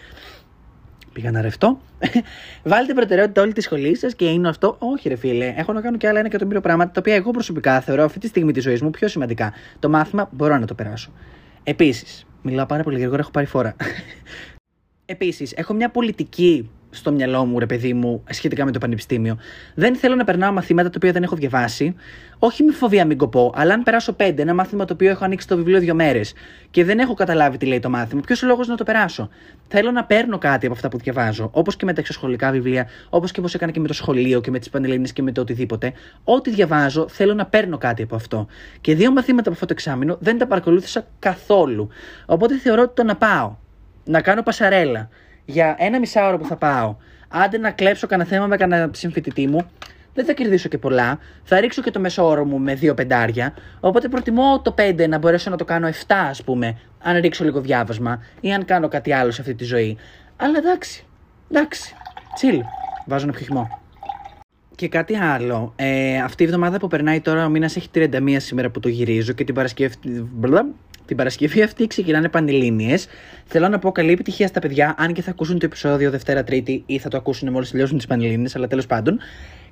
πήγα 1.13 1.31
να 1.31 1.41
ρευτώ. 1.41 1.79
Βάλτε 2.63 2.93
προτεραιότητα 2.93 3.41
όλη 3.41 3.53
τη 3.53 3.61
σχολή 3.61 3.95
σας 3.95 4.15
και 4.15 4.25
είναι 4.25 4.49
αυτό. 4.49 4.75
Όχι, 4.79 5.09
ρε 5.09 5.15
φίλε. 5.15 5.53
Έχω 5.57 5.73
να 5.73 5.81
κάνω 5.81 5.97
και 5.97 6.07
άλλα 6.07 6.19
ένα 6.19 6.27
εκατομμύριο 6.27 6.61
πράγματα 6.61 6.91
τα 6.91 6.99
οποία 6.99 7.15
εγώ 7.15 7.31
προσωπικά 7.31 7.81
θεωρώ 7.81 8.03
αυτή 8.03 8.19
τη 8.19 8.27
στιγμή 8.27 8.51
της 8.51 8.63
ζωής 8.63 8.81
μου 8.81 8.89
πιο 8.89 9.07
σημαντικά. 9.07 9.53
Το 9.79 9.89
μάθημα 9.89 10.29
μπορώ 10.31 10.57
να 10.57 10.65
το 10.65 10.73
περάσω. 10.73 11.11
Επίσης, 11.63 12.25
μιλάω 12.41 12.65
πάρα 12.65 12.83
πολύ 12.83 12.97
γρήγορα, 12.97 13.19
έχω 13.21 13.31
πάρει 13.31 13.45
φορά. 13.45 13.75
Επίσης, 15.05 15.51
έχω 15.53 15.73
μια 15.73 15.89
πολιτική 15.89 16.69
στο 16.89 17.11
μυαλό 17.11 17.45
μου, 17.45 17.59
ρε 17.59 17.65
παιδί 17.65 17.93
μου, 17.93 18.23
σχετικά 18.29 18.65
με 18.65 18.71
το 18.71 18.79
πανεπιστήμιο. 18.79 19.37
Δεν 19.75 19.95
θέλω 19.95 20.15
να 20.15 20.23
περνάω 20.23 20.51
μαθήματα 20.51 20.89
τα 20.89 20.93
οποία 20.97 21.11
δεν 21.11 21.23
έχω 21.23 21.35
διαβάσει. 21.35 21.95
Όχι 22.39 22.63
με 22.63 22.71
φοβία 22.71 23.05
μην 23.05 23.17
κοπώ, 23.17 23.53
αλλά 23.55 23.73
αν 23.73 23.83
περάσω 23.83 24.13
πέντε, 24.13 24.41
ένα 24.41 24.53
μάθημα 24.53 24.85
το 24.85 24.93
οποίο 24.93 25.09
έχω 25.09 25.25
ανοίξει 25.25 25.47
το 25.47 25.55
βιβλίο 25.55 25.79
δύο 25.79 25.93
μέρες 25.93 26.33
και 26.71 26.83
δεν 26.83 26.99
έχω 26.99 27.13
καταλάβει 27.13 27.57
τι 27.57 27.65
λέει 27.65 27.79
το 27.79 27.89
μάθημα, 27.89 28.21
ποιος 28.21 28.43
ο 28.43 28.47
λόγος 28.47 28.67
να 28.67 28.75
το 28.75 28.83
περάσω; 28.83 29.29
Θέλω 29.67 29.91
να 29.91 30.03
παίρνω 30.03 30.37
κάτι 30.37 30.65
από 30.65 30.75
αυτά 30.75 30.89
που 30.89 30.97
διαβάζω, 30.97 31.49
όπως 31.53 31.75
και 31.75 31.85
με 31.85 31.93
τα 31.93 31.99
εξωσχολικά 31.99 32.51
βιβλία, 32.51 32.87
όπως 33.09 33.31
και 33.31 33.39
όπως 33.39 33.53
έκανα 33.53 33.71
και 33.71 33.79
με 33.79 33.87
το 33.87 33.93
σχολείο 33.93 34.41
και 34.41 34.51
με 34.51 34.59
τις 34.59 34.69
πανελλήνε 34.69 35.07
και 35.13 35.21
με 35.21 35.31
το 35.31 35.41
οτιδήποτε. 35.41 35.93
Ό,τι 36.23 36.49
διαβάζω, 36.49 37.07
θέλω 37.07 37.33
να 37.33 37.45
παίρνω 37.45 37.77
κάτι 37.77 38.03
από 38.03 38.15
αυτό. 38.15 38.47
Και 38.81 38.95
δύο 38.95 39.11
μαθήματα 39.11 39.41
από 39.41 39.51
αυτό 39.51 39.65
το 39.65 39.73
εξάμεινο 39.73 40.17
δεν 40.19 40.37
τα 40.37 40.47
παρακολούθησα 40.47 41.07
καθόλου. 41.19 41.89
Οπότε 42.25 42.57
θεωρώ 42.57 42.81
ότι 42.81 42.93
το 42.95 43.03
να 43.03 43.15
πάω, 43.15 43.55
να 44.03 44.21
κάνω 44.21 44.43
πασαρέλα, 44.43 45.09
για 45.49 45.75
ένα 45.79 45.99
μισάωρο 45.99 46.37
που 46.37 46.45
θα 46.45 46.55
πάω, 46.55 46.95
άντε 47.27 47.57
να 47.57 47.71
κλέψω 47.71 48.07
κανένα 48.07 48.29
θέμα 48.29 48.47
με 48.47 48.57
κανένα 48.57 48.89
συμφοιτητή 48.93 49.47
μου, 49.47 49.69
δεν 50.13 50.25
θα 50.25 50.33
κερδίσω 50.33 50.69
και 50.69 50.77
πολλά. 50.77 51.19
Θα 51.43 51.59
ρίξω 51.59 51.81
και 51.81 51.91
το 51.91 51.99
μέσο 51.99 52.27
όρο 52.27 52.45
μου 52.45 52.59
με 52.59 52.73
δύο 52.75 52.93
πεντάρια. 52.93 53.53
Οπότε 53.79 54.07
προτιμώ 54.07 54.61
το 54.61 54.75
5 54.77 55.07
να 55.09 55.17
μπορέσω 55.17 55.49
να 55.49 55.57
το 55.57 55.65
κάνω 55.65 55.87
7, 55.87 55.91
ας 56.07 56.43
πούμε, 56.43 56.77
αν 57.03 57.19
ρίξω 57.19 57.43
λίγο 57.43 57.61
διάβασμα 57.61 58.23
ή 58.41 58.53
αν 58.53 58.65
κάνω 58.65 58.87
κάτι 58.87 59.13
άλλο 59.13 59.31
σε 59.31 59.41
αυτή 59.41 59.55
τη 59.55 59.63
ζωή. 59.63 59.97
Αλλά 60.37 60.57
εντάξει. 60.57 61.05
Εντάξει. 61.51 61.95
Τσιλ. 62.33 62.61
Βάζω 63.05 63.25
ένα 63.25 63.33
πιχμό. 63.33 63.79
Και 64.75 64.87
κάτι 64.87 65.15
άλλο. 65.15 65.73
Ε, 65.75 66.17
αυτή 66.21 66.43
η 66.43 66.45
εβδομάδα 66.45 66.77
που 66.77 66.87
περνάει 66.87 67.21
τώρα, 67.21 67.45
ο 67.45 67.49
μήνας 67.49 67.75
έχει 67.75 67.89
31 67.95 68.35
σήμερα 68.37 68.69
που 68.69 68.79
το 68.79 68.89
γυρίζω 68.89 69.33
και 69.33 69.43
την 69.43 69.55
Παρασκευή. 69.55 69.95
Την 71.09 71.17
Παρασκευή 71.17 71.61
αυτή 71.61 71.87
ξεκινάνε 71.87 72.29
πανελλήνιες. 72.29 73.07
Θέλω 73.45 73.67
να 73.67 73.79
πω 73.79 73.91
καλή 73.91 74.11
επιτυχία 74.11 74.47
στα 74.47 74.59
παιδιά, 74.59 74.95
αν 74.97 75.13
και 75.13 75.21
θα 75.21 75.31
ακούσουν 75.31 75.59
το 75.59 75.65
επεισόδιο 75.65 76.11
Δευτέρα 76.11 76.43
Τρίτη 76.43 76.83
ή 76.85 76.97
θα 76.97 77.09
το 77.09 77.17
ακούσουν 77.17 77.51
μόλις 77.51 77.71
τελειώσουν 77.71 77.97
τις 77.97 78.07
πανελλήνιες, 78.07 78.55
αλλά 78.55 78.67
τέλος 78.67 78.85
πάντων. 78.85 79.19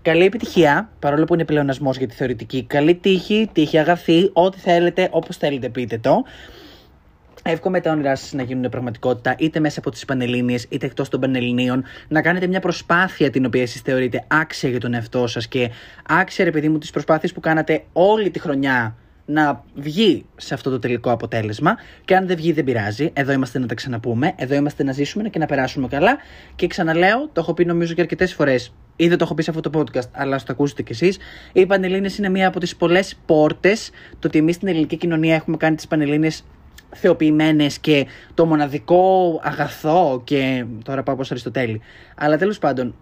Καλή 0.02 0.26
επιτυχία, 0.26 0.90
παρόλο 1.00 1.24
που 1.26 1.34
είναι 1.34 1.46
πλεονασμός 1.46 1.98
για 1.98 2.08
τη 2.08 2.16
θεωρητική. 2.16 2.64
Καλή 2.64 2.96
τύχη, 2.96 3.50
τύχη 3.54 3.78
αγαθή, 3.78 4.30
ό,τι 4.34 4.60
θέλετε, 4.60 5.08
όπως 5.12 5.38
θέλετε 5.38 5.70
πείτε 5.70 5.98
το. 5.98 6.24
Εύχομαι 7.44 7.82
τα 7.82 7.92
όνειρά 7.92 8.16
σας 8.16 8.34
να 8.34 8.44
γίνουν 8.44 8.70
πραγματικότητα 8.70 9.36
είτε 9.38 9.60
μέσα 9.60 9.80
από 9.80 9.92
τις 9.92 10.06
Πανελλήνιες 10.06 10.66
είτε 10.70 10.86
εκτός 10.86 11.10
των 11.10 11.20
Πανελληνίων. 11.20 11.84
Να 12.08 12.22
κάνετε 12.22 12.48
μια 12.48 12.60
προσπάθεια 12.60 13.30
την 13.30 13.46
οποία 13.46 13.62
εσείς 13.62 13.82
θεωρείτε 13.82 14.24
άξια 14.28 14.70
για 14.70 14.80
τον 14.80 14.94
εαυτό 14.94 15.28
σας 15.28 15.48
και 15.48 15.70
άξια, 16.08 16.46
ρε 16.46 16.52
παιδί 16.52 16.70
μου, 16.70 16.78
τις 16.78 16.92
προσπάθειες 16.92 17.34
που 17.34 17.40
κάνατε 17.40 17.84
όλη 17.94 18.30
τη 18.30 18.40
χρονιά 18.40 18.96
να 19.30 19.64
βγει 19.76 20.26
σε 20.36 20.54
αυτό 20.54 20.70
το 20.70 20.80
τελικό 20.80 21.12
αποτέλεσμα. 21.12 21.78
Και 22.06 22.16
αν 22.16 22.28
δεν 22.28 22.36
βγει, 22.36 22.52
δεν 22.52 22.64
πειράζει. 22.64 23.10
Εδώ 23.14 23.32
είμαστε 23.32 23.60
να 23.60 23.66
τα 23.66 23.76
ξαναπούμε. 23.76 24.34
Εδώ 24.36 24.56
είμαστε 24.56 24.84
να 24.84 24.92
ζήσουμε 24.92 25.30
και 25.30 25.40
να 25.40 25.46
περάσουμε 25.46 25.88
καλά. 25.88 26.18
Και 26.56 26.68
ξαναλέω, 26.68 27.30
το 27.34 27.42
έχω 27.42 27.54
πει 27.54 27.66
νομίζω 27.66 27.94
και 27.94 28.02
αρκετές 28.02 28.34
φορές, 28.34 28.74
ή 28.96 29.08
δεν 29.08 29.18
το 29.18 29.24
έχω 29.24 29.34
πει 29.34 29.44
σε 29.44 29.50
αυτό 29.50 29.70
το 29.70 29.80
podcast, 29.80 30.10
αλλά 30.12 30.38
το 30.38 30.46
ακούσετε 30.48 30.82
κι 30.82 30.92
εσείς. 30.92 31.18
Οι 31.54 31.66
Πανελλήνες 31.66 32.18
είναι 32.18 32.30
μία 32.30 32.48
από 32.48 32.60
τις 32.60 32.76
πολλές 32.76 33.16
πόρτες. 33.26 33.90
Το 34.20 34.28
ότι 34.28 34.38
εμείς 34.38 34.56
στην 34.56 34.68
ελληνική 34.68 34.98
κοινωνία 34.98 35.36
έχουμε 35.36 35.58
κάνει 35.58 35.76
τις 35.76 35.88
Πανελλήνες 35.88 36.44
θεοποιημένες 36.96 37.80
και 37.80 38.06
το 38.34 38.46
μοναδικό 38.46 39.40
αγαθό 39.44 40.22
και 40.24 40.66
τώρα 40.84 41.04
πάω 41.04 41.16
προς 41.16 41.32
Αριστοτέλη. 41.32 41.82
Αλλά 42.16 42.38
τέλος 42.38 42.60
πάντων, 42.60 42.96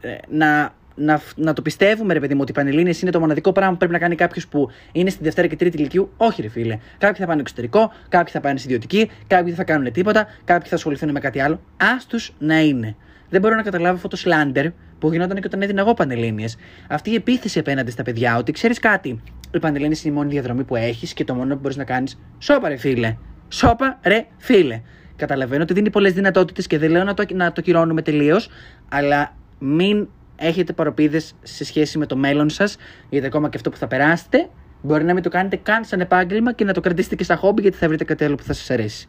ε, 0.00 0.14
να, 0.28 0.74
να, 0.98 1.20
να 1.36 1.52
το 1.52 1.62
πιστεύουμε 1.62 2.12
ρε 2.12 2.20
παιδί 2.20 2.34
μου 2.34 2.40
ότι 2.42 2.50
οι 2.50 2.54
Πανελλήνες 2.54 3.02
είναι 3.02 3.10
το 3.10 3.20
μοναδικό 3.20 3.52
πράγμα 3.52 3.72
που 3.72 3.78
πρέπει 3.78 3.92
να 3.92 3.98
κάνει 3.98 4.14
κάποιος 4.14 4.48
που 4.48 4.70
είναι 4.92 5.10
στη 5.10 5.22
Δευτέρα 5.22 5.46
και 5.46 5.56
Τρίτη 5.56 5.76
ηλικίου. 5.76 6.10
Όχι 6.16 6.42
ρε 6.42 6.48
φίλε. 6.48 6.78
Κάποιοι 6.98 7.20
θα 7.20 7.26
πάνε 7.26 7.40
εξωτερικό, 7.40 7.92
κάποιοι 8.08 8.32
θα 8.32 8.40
πάνε 8.40 8.60
ιδιωτική, 8.64 9.10
κάποιοι 9.26 9.46
δεν 9.46 9.54
θα 9.54 9.64
κάνουν 9.64 9.92
τίποτα, 9.92 10.26
κάποιοι 10.44 10.68
θα 10.68 10.74
ασχοληθούν 10.74 11.10
με 11.10 11.20
κάτι 11.20 11.40
άλλο. 11.40 11.60
Άστου 11.76 12.18
να 12.38 12.60
είναι. 12.60 12.96
Δεν 13.30 13.40
μπορώ 13.40 13.54
να 13.54 13.62
καταλάβω 13.62 13.94
αυτό 13.94 14.08
το 14.08 14.16
σλάντερ 14.16 14.66
που 14.98 15.12
γινόταν 15.12 15.36
και 15.36 15.46
όταν 15.46 15.62
έδινα 15.62 15.80
εγώ 15.80 15.94
Πανελλήνιες. 15.94 16.56
Αυτή 16.88 17.10
η 17.10 17.14
επίθεση 17.14 17.58
απέναντι 17.58 17.90
στα 17.90 18.02
παιδιά 18.02 18.36
ότι 18.36 18.52
ξέρεις 18.52 18.78
κάτι. 18.78 19.22
Οι 19.54 19.58
Πανελλήνιες 19.58 20.04
είναι 20.04 20.14
η 20.14 20.16
μόνη 20.16 20.30
διαδρομή 20.30 20.64
που 20.64 20.76
έχεις 20.76 21.12
και 21.12 21.24
το 21.24 21.34
μόνο 21.34 21.54
που 21.54 21.60
μπορείς 21.60 21.76
να 21.76 21.84
κάνεις. 21.84 22.20
Σώπα 22.38 22.68
ρε 22.68 22.76
φίλε. 22.76 23.16
Σώπα, 23.48 23.98
ρε, 24.04 24.26
φίλε. 24.36 24.80
Καταλαβαίνω 25.16 25.62
ότι 25.62 25.72
δίνει 25.72 25.90
πολλές 25.90 26.12
δυνατότητες 26.12 26.66
και 26.66 26.78
δεν 26.78 26.90
λέω 26.90 27.04
να 27.04 27.14
το, 27.14 27.24
να 27.34 27.52
το 27.52 27.60
κυρώνουμε 27.60 28.02
τελείως, 28.02 28.48
αλλά 28.88 29.36
μην 29.58 30.08
έχετε 30.38 30.72
παροπίδες 30.72 31.34
σε 31.42 31.64
σχέση 31.64 31.98
με 31.98 32.06
το 32.06 32.16
μέλλον 32.16 32.50
σας, 32.50 32.76
γιατί 33.08 33.26
ακόμα 33.26 33.48
και 33.48 33.56
αυτό 33.56 33.70
που 33.70 33.76
θα 33.76 33.86
περάσετε 33.86 34.48
μπορεί 34.82 35.04
να 35.04 35.14
μην 35.14 35.22
το 35.22 35.28
κάνετε 35.28 35.56
καν 35.56 35.84
σαν 35.84 36.00
επάγγελμα 36.00 36.52
και 36.52 36.64
να 36.64 36.72
το 36.72 36.80
κρατήσετε 36.80 37.14
και 37.14 37.24
στα 37.24 37.36
χόμπι, 37.36 37.62
γιατί 37.62 37.76
θα 37.76 37.88
βρείτε 37.88 38.04
κάτι 38.04 38.24
άλλο 38.24 38.34
που 38.34 38.42
θα 38.42 38.52
σας 38.52 38.70
αρέσει. 38.70 39.08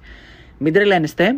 Μην 0.57 0.74
τρελαίνεστε. 0.74 1.36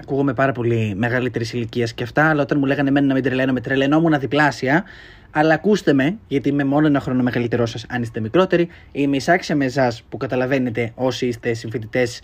Ακούγομαι 0.00 0.34
πάρα 0.34 0.52
πολύ 0.52 0.94
μεγαλύτερη 0.96 1.48
ηλικία 1.52 1.86
και 1.94 2.02
αυτά, 2.02 2.28
αλλά 2.28 2.42
όταν 2.42 2.58
μου 2.58 2.64
λέγανε 2.64 2.88
εμένα 2.88 3.06
να 3.06 3.14
μην 3.14 3.22
τρελαίνω, 3.22 3.52
με 3.52 3.60
τρελαινόμουν 3.60 4.18
διπλάσια. 4.18 4.84
Αλλά 5.30 5.54
ακούστε 5.54 5.92
με, 5.92 6.18
γιατί 6.28 6.48
είμαι 6.48 6.64
μόνο 6.64 6.86
ένα 6.86 7.00
χρόνο 7.00 7.22
μεγαλύτερό 7.22 7.66
σας, 7.66 7.86
αν 7.88 8.02
είστε 8.02 8.20
μικρότεροι. 8.20 8.68
Είμαι 8.92 9.16
εισάξια 9.16 9.56
με 9.56 9.64
εσά 9.64 9.92
που 10.08 10.16
καταλαβαίνετε 10.16 10.92
όσοι 10.94 11.26
είστε 11.26 11.52
συμφοιτητές, 11.52 12.20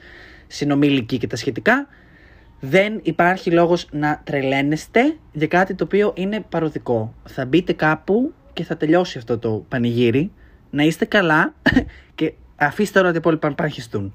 συνομήλικοι 0.47 1.19
και 1.19 1.27
τα 1.27 1.37
σχετικά. 1.37 1.89
Δεν 2.69 3.01
υπάρχει 3.03 3.51
λόγος 3.51 3.89
να 3.91 4.21
τρελαίνεστε 4.25 5.17
για 5.33 5.47
κάτι 5.47 5.75
το 5.75 5.85
οποίο 5.85 6.13
είναι 6.17 6.41
παροδικό. 6.49 7.15
Θα 7.25 7.45
μπείτε 7.45 7.73
κάπου 7.73 8.33
και 8.53 8.65
θα 8.65 8.77
τελειώσει 8.77 9.19
αυτό 9.19 9.39
το 9.39 9.65
πανηγύρι. 9.69 10.33
Να 10.71 10.83
είστε 10.83 11.05
καλά 11.05 11.55
και 12.15 12.33
αφήστε 12.57 12.99
όλα 12.99 13.11
τα 13.11 13.17
υπόλοιπα 13.17 13.49
να 13.49 13.55
πάρχιστούν. 13.55 14.15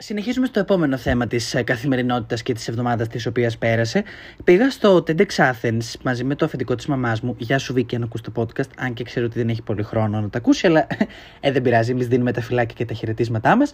Συνεχίζουμε 0.00 0.46
στο 0.46 0.60
επόμενο 0.60 0.96
θέμα 0.96 1.26
της 1.26 1.54
ε, 1.54 1.62
καθημερινότητας 1.62 2.42
και 2.42 2.52
της 2.52 2.68
εβδομάδας 2.68 3.08
της 3.08 3.26
οποίας 3.26 3.58
πέρασε. 3.58 4.04
Πήγα 4.44 4.70
στο 4.70 4.96
TEDx 5.06 5.26
Athens 5.36 5.92
μαζί 6.02 6.24
με 6.24 6.34
το 6.34 6.44
αφεντικό 6.44 6.74
της 6.74 6.86
μαμάς 6.86 7.20
μου. 7.20 7.34
Γεια 7.38 7.58
σου, 7.58 7.72
Βίκη, 7.72 7.96
αν 7.96 8.02
ακούς 8.02 8.20
το 8.20 8.32
podcast. 8.34 8.68
Αν 8.76 8.94
και 8.94 9.04
ξέρω 9.04 9.26
ότι 9.26 9.38
δεν 9.38 9.48
έχει 9.48 9.62
πολύ 9.62 9.82
χρόνο 9.82 10.20
να 10.20 10.28
το 10.28 10.38
ακούσει, 10.38 10.66
αλλά 10.66 10.86
ε, 11.40 11.52
δεν 11.52 11.62
πειράζει. 11.62 11.90
Εμείς 11.90 12.08
δίνουμε 12.08 12.32
τα 12.32 12.40
φυλάκια 12.40 12.74
και 12.74 12.84
τα 12.84 12.94
χαιρετίσματά 12.94 13.56
μας. 13.56 13.70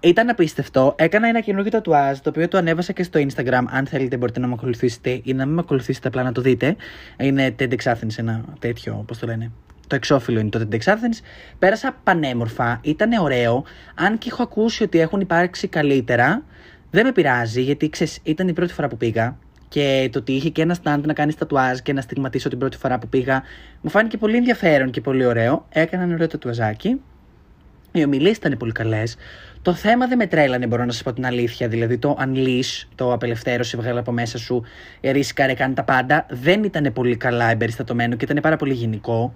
Ήταν 0.00 0.28
απίστευτο. 0.28 0.94
Έκανα 0.98 1.28
ένα 1.28 1.40
καινούργιο 1.40 1.70
τατουάζ, 1.70 2.18
το 2.18 2.28
οποίο 2.28 2.48
το 2.48 2.58
ανέβασα 2.58 2.92
και 2.92 3.02
στο 3.02 3.20
Instagram. 3.20 3.62
Αν 3.66 3.86
θέλετε, 3.86 4.16
μπορείτε 4.16 4.40
να 4.40 4.46
με 4.46 4.52
ακολουθήσετε 4.56 5.20
ή 5.22 5.32
να 5.32 5.44
μην 5.44 5.54
με 5.54 5.60
ακολουθήσετε, 5.60 6.08
απλά 6.08 6.22
να 6.22 6.32
το 6.32 6.40
δείτε. 6.40 6.76
Είναι 7.18 7.54
TEDx 7.58 7.82
Athens, 7.82 8.16
ένα 8.16 8.44
τέτοιο, 8.58 9.04
πώ 9.06 9.16
το 9.16 9.26
λένε, 9.26 9.50
το 9.90 9.96
εξώφυλλο 9.96 10.40
είναι 10.40 10.48
το 10.48 10.68
TEDx 10.70 10.78
Athens. 10.78 11.20
Πέρασα 11.58 11.96
πανέμορφα, 12.04 12.80
ήταν 12.82 13.12
ωραίο. 13.22 13.64
Αν 13.94 14.18
και 14.18 14.28
έχω 14.32 14.42
ακούσει 14.42 14.82
ότι 14.82 15.00
έχουν 15.00 15.20
υπάρξει 15.20 15.68
καλύτερα, 15.68 16.42
δεν 16.90 17.04
με 17.04 17.12
πειράζει 17.12 17.62
γιατί 17.62 17.90
ξέρεις, 17.90 18.18
ήταν 18.22 18.48
η 18.48 18.52
πρώτη 18.52 18.72
φορά 18.72 18.88
που 18.88 18.96
πήγα 18.96 19.36
και 19.68 20.08
το 20.12 20.18
ότι 20.18 20.32
είχε 20.32 20.48
και 20.48 20.62
ένα 20.62 20.76
stand 20.82 21.00
να 21.04 21.12
κάνει 21.12 21.34
τατουάζ 21.34 21.78
και 21.78 21.92
να 21.92 22.00
στιγματίσω 22.00 22.48
την 22.48 22.58
πρώτη 22.58 22.76
φορά 22.76 22.98
που 22.98 23.08
πήγα 23.08 23.42
μου 23.80 23.90
φάνηκε 23.90 24.16
πολύ 24.16 24.36
ενδιαφέρον 24.36 24.90
και 24.90 25.00
πολύ 25.00 25.26
ωραίο. 25.26 25.66
Έκανα 25.68 26.02
ένα 26.02 26.14
ωραίο 26.14 26.26
τατουαζάκι. 26.26 27.00
Οι 27.92 28.04
ομιλίες 28.04 28.36
ήταν 28.36 28.56
πολύ 28.56 28.72
καλές. 28.72 29.16
Το 29.62 29.74
θέμα 29.74 30.06
δεν 30.06 30.18
με 30.18 30.26
τρέλανε, 30.26 30.66
μπορώ 30.66 30.84
να 30.84 30.92
σας 30.92 31.02
πω 31.02 31.12
την 31.12 31.26
αλήθεια. 31.26 31.68
Δηλαδή, 31.68 31.98
το 31.98 32.16
unleash, 32.20 32.86
το 32.94 33.12
απελευθέρωση, 33.12 33.76
βγάλε 33.76 33.98
από 33.98 34.12
μέσα 34.12 34.38
σου, 34.38 34.62
ρίσκαρε, 35.00 35.54
κάνει 35.54 35.74
τα 35.74 35.84
πάντα. 35.84 36.26
Δεν 36.30 36.64
ήταν 36.64 36.92
πολύ 36.92 37.16
καλά 37.16 37.50
εμπεριστατωμένο 37.50 38.16
και 38.16 38.24
ήταν 38.24 38.38
πάρα 38.42 38.56
πολύ 38.56 38.72
γενικό. 38.72 39.34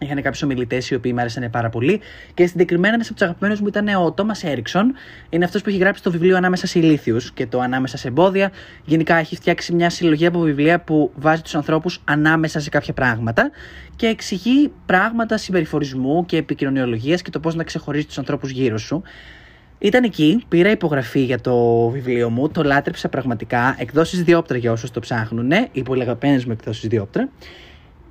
Είχαν 0.00 0.22
κάποιους 0.22 0.42
ομιλητές 0.42 0.90
οι 0.90 0.94
οποίοι 0.94 1.12
μου 1.14 1.20
άρεσαν 1.20 1.50
πάρα 1.50 1.68
πολύ. 1.68 2.00
Και 2.34 2.46
συγκεκριμένα 2.46 2.94
ένας 2.94 3.06
από 3.06 3.14
τους 3.14 3.22
αγαπημένους 3.22 3.60
μου 3.60 3.66
ήταν 3.66 3.88
ο 3.88 4.12
Τόμας 4.12 4.44
Έριξον. 4.44 4.94
Είναι 5.30 5.44
αυτός 5.44 5.62
που 5.62 5.68
έχει 5.68 5.78
γράψει 5.78 6.02
το 6.02 6.10
βιβλίο 6.10 6.36
Ανάμεσα 6.36 6.66
σε 6.66 6.78
ηλίθιους 6.78 7.32
και 7.32 7.46
το 7.46 7.60
Ανάμεσα 7.60 7.96
σε 7.96 8.08
εμπόδια. 8.08 8.50
Γενικά 8.84 9.14
έχει 9.14 9.36
φτιάξει 9.36 9.74
μια 9.74 9.90
συλλογή 9.90 10.26
από 10.26 10.38
βιβλία 10.40 10.80
που 10.80 11.12
βάζει 11.14 11.42
τους 11.42 11.54
ανθρώπους 11.54 12.00
ανάμεσα 12.04 12.60
σε 12.60 12.68
κάποια 12.68 12.92
πράγματα 12.92 13.50
και 13.96 14.06
εξηγεί 14.06 14.72
πράγματα 14.86 15.36
συμπεριφορισμού 15.36 16.26
και 16.26 16.36
επικοινωνιολογίας 16.36 17.22
και 17.22 17.30
το 17.30 17.40
πώς 17.40 17.54
να 17.54 17.64
ξεχωρίζεις 17.64 18.06
τους 18.06 18.18
ανθρώπους 18.18 18.50
γύρω 18.50 18.78
σου. 18.78 19.02
Ήταν 19.78 20.04
εκεί, 20.04 20.44
πήρα 20.48 20.70
υπογραφή 20.70 21.20
για 21.20 21.40
το 21.40 21.88
βιβλίο 21.88 22.30
μου, 22.30 22.48
το 22.48 22.62
λάτρεψα 22.62 23.08
πραγματικά. 23.08 23.76
Εκδόσεις 23.78 24.22
διόπτρα 24.22 24.56
για 24.56 24.72
όσους 24.72 24.90
το 24.90 25.00
ψάχνουν, 25.00 25.50
οι 25.72 25.82
πολύ 25.82 26.02
αγαπημένες 26.02 26.44
μου 26.44 26.52
εκδόσεις 26.52 26.88
διόπτρα. 26.88 27.28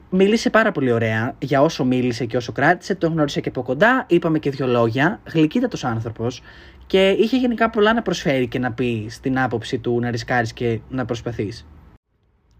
Μίλησε 0.10 0.50
πάρα 0.50 0.72
πολύ 0.72 0.92
ωραία 0.92 1.36
για 1.40 1.62
όσο 1.62 1.86
μίλησε 1.86 2.26
και 2.26 2.38
όσο 2.38 2.52
κράτησε. 2.52 2.96
Τον 2.96 3.12
γνώρισε 3.12 3.42
και 3.42 3.50
από 3.50 3.62
κοντά. 3.62 4.06
Είπαμε 4.10 4.40
και 4.40 4.50
δύο 4.50 4.68
λόγια. 4.68 5.20
Γλυκύτατος 5.34 5.84
άνθρωπος. 5.84 6.42
Και 6.88 7.10
είχε 7.10 7.38
γενικά 7.38 7.70
πολλά 7.70 7.94
να 7.94 8.02
προσφέρει 8.02 8.48
και 8.48 8.60
να 8.60 8.72
πει 8.72 9.08
στην 9.10 9.40
άποψη 9.40 9.78
του 9.78 10.00
να 10.00 10.12
ρισκάρεις 10.12 10.54
και 10.54 10.80
να 10.90 11.06
προσπαθείς. 11.06 11.66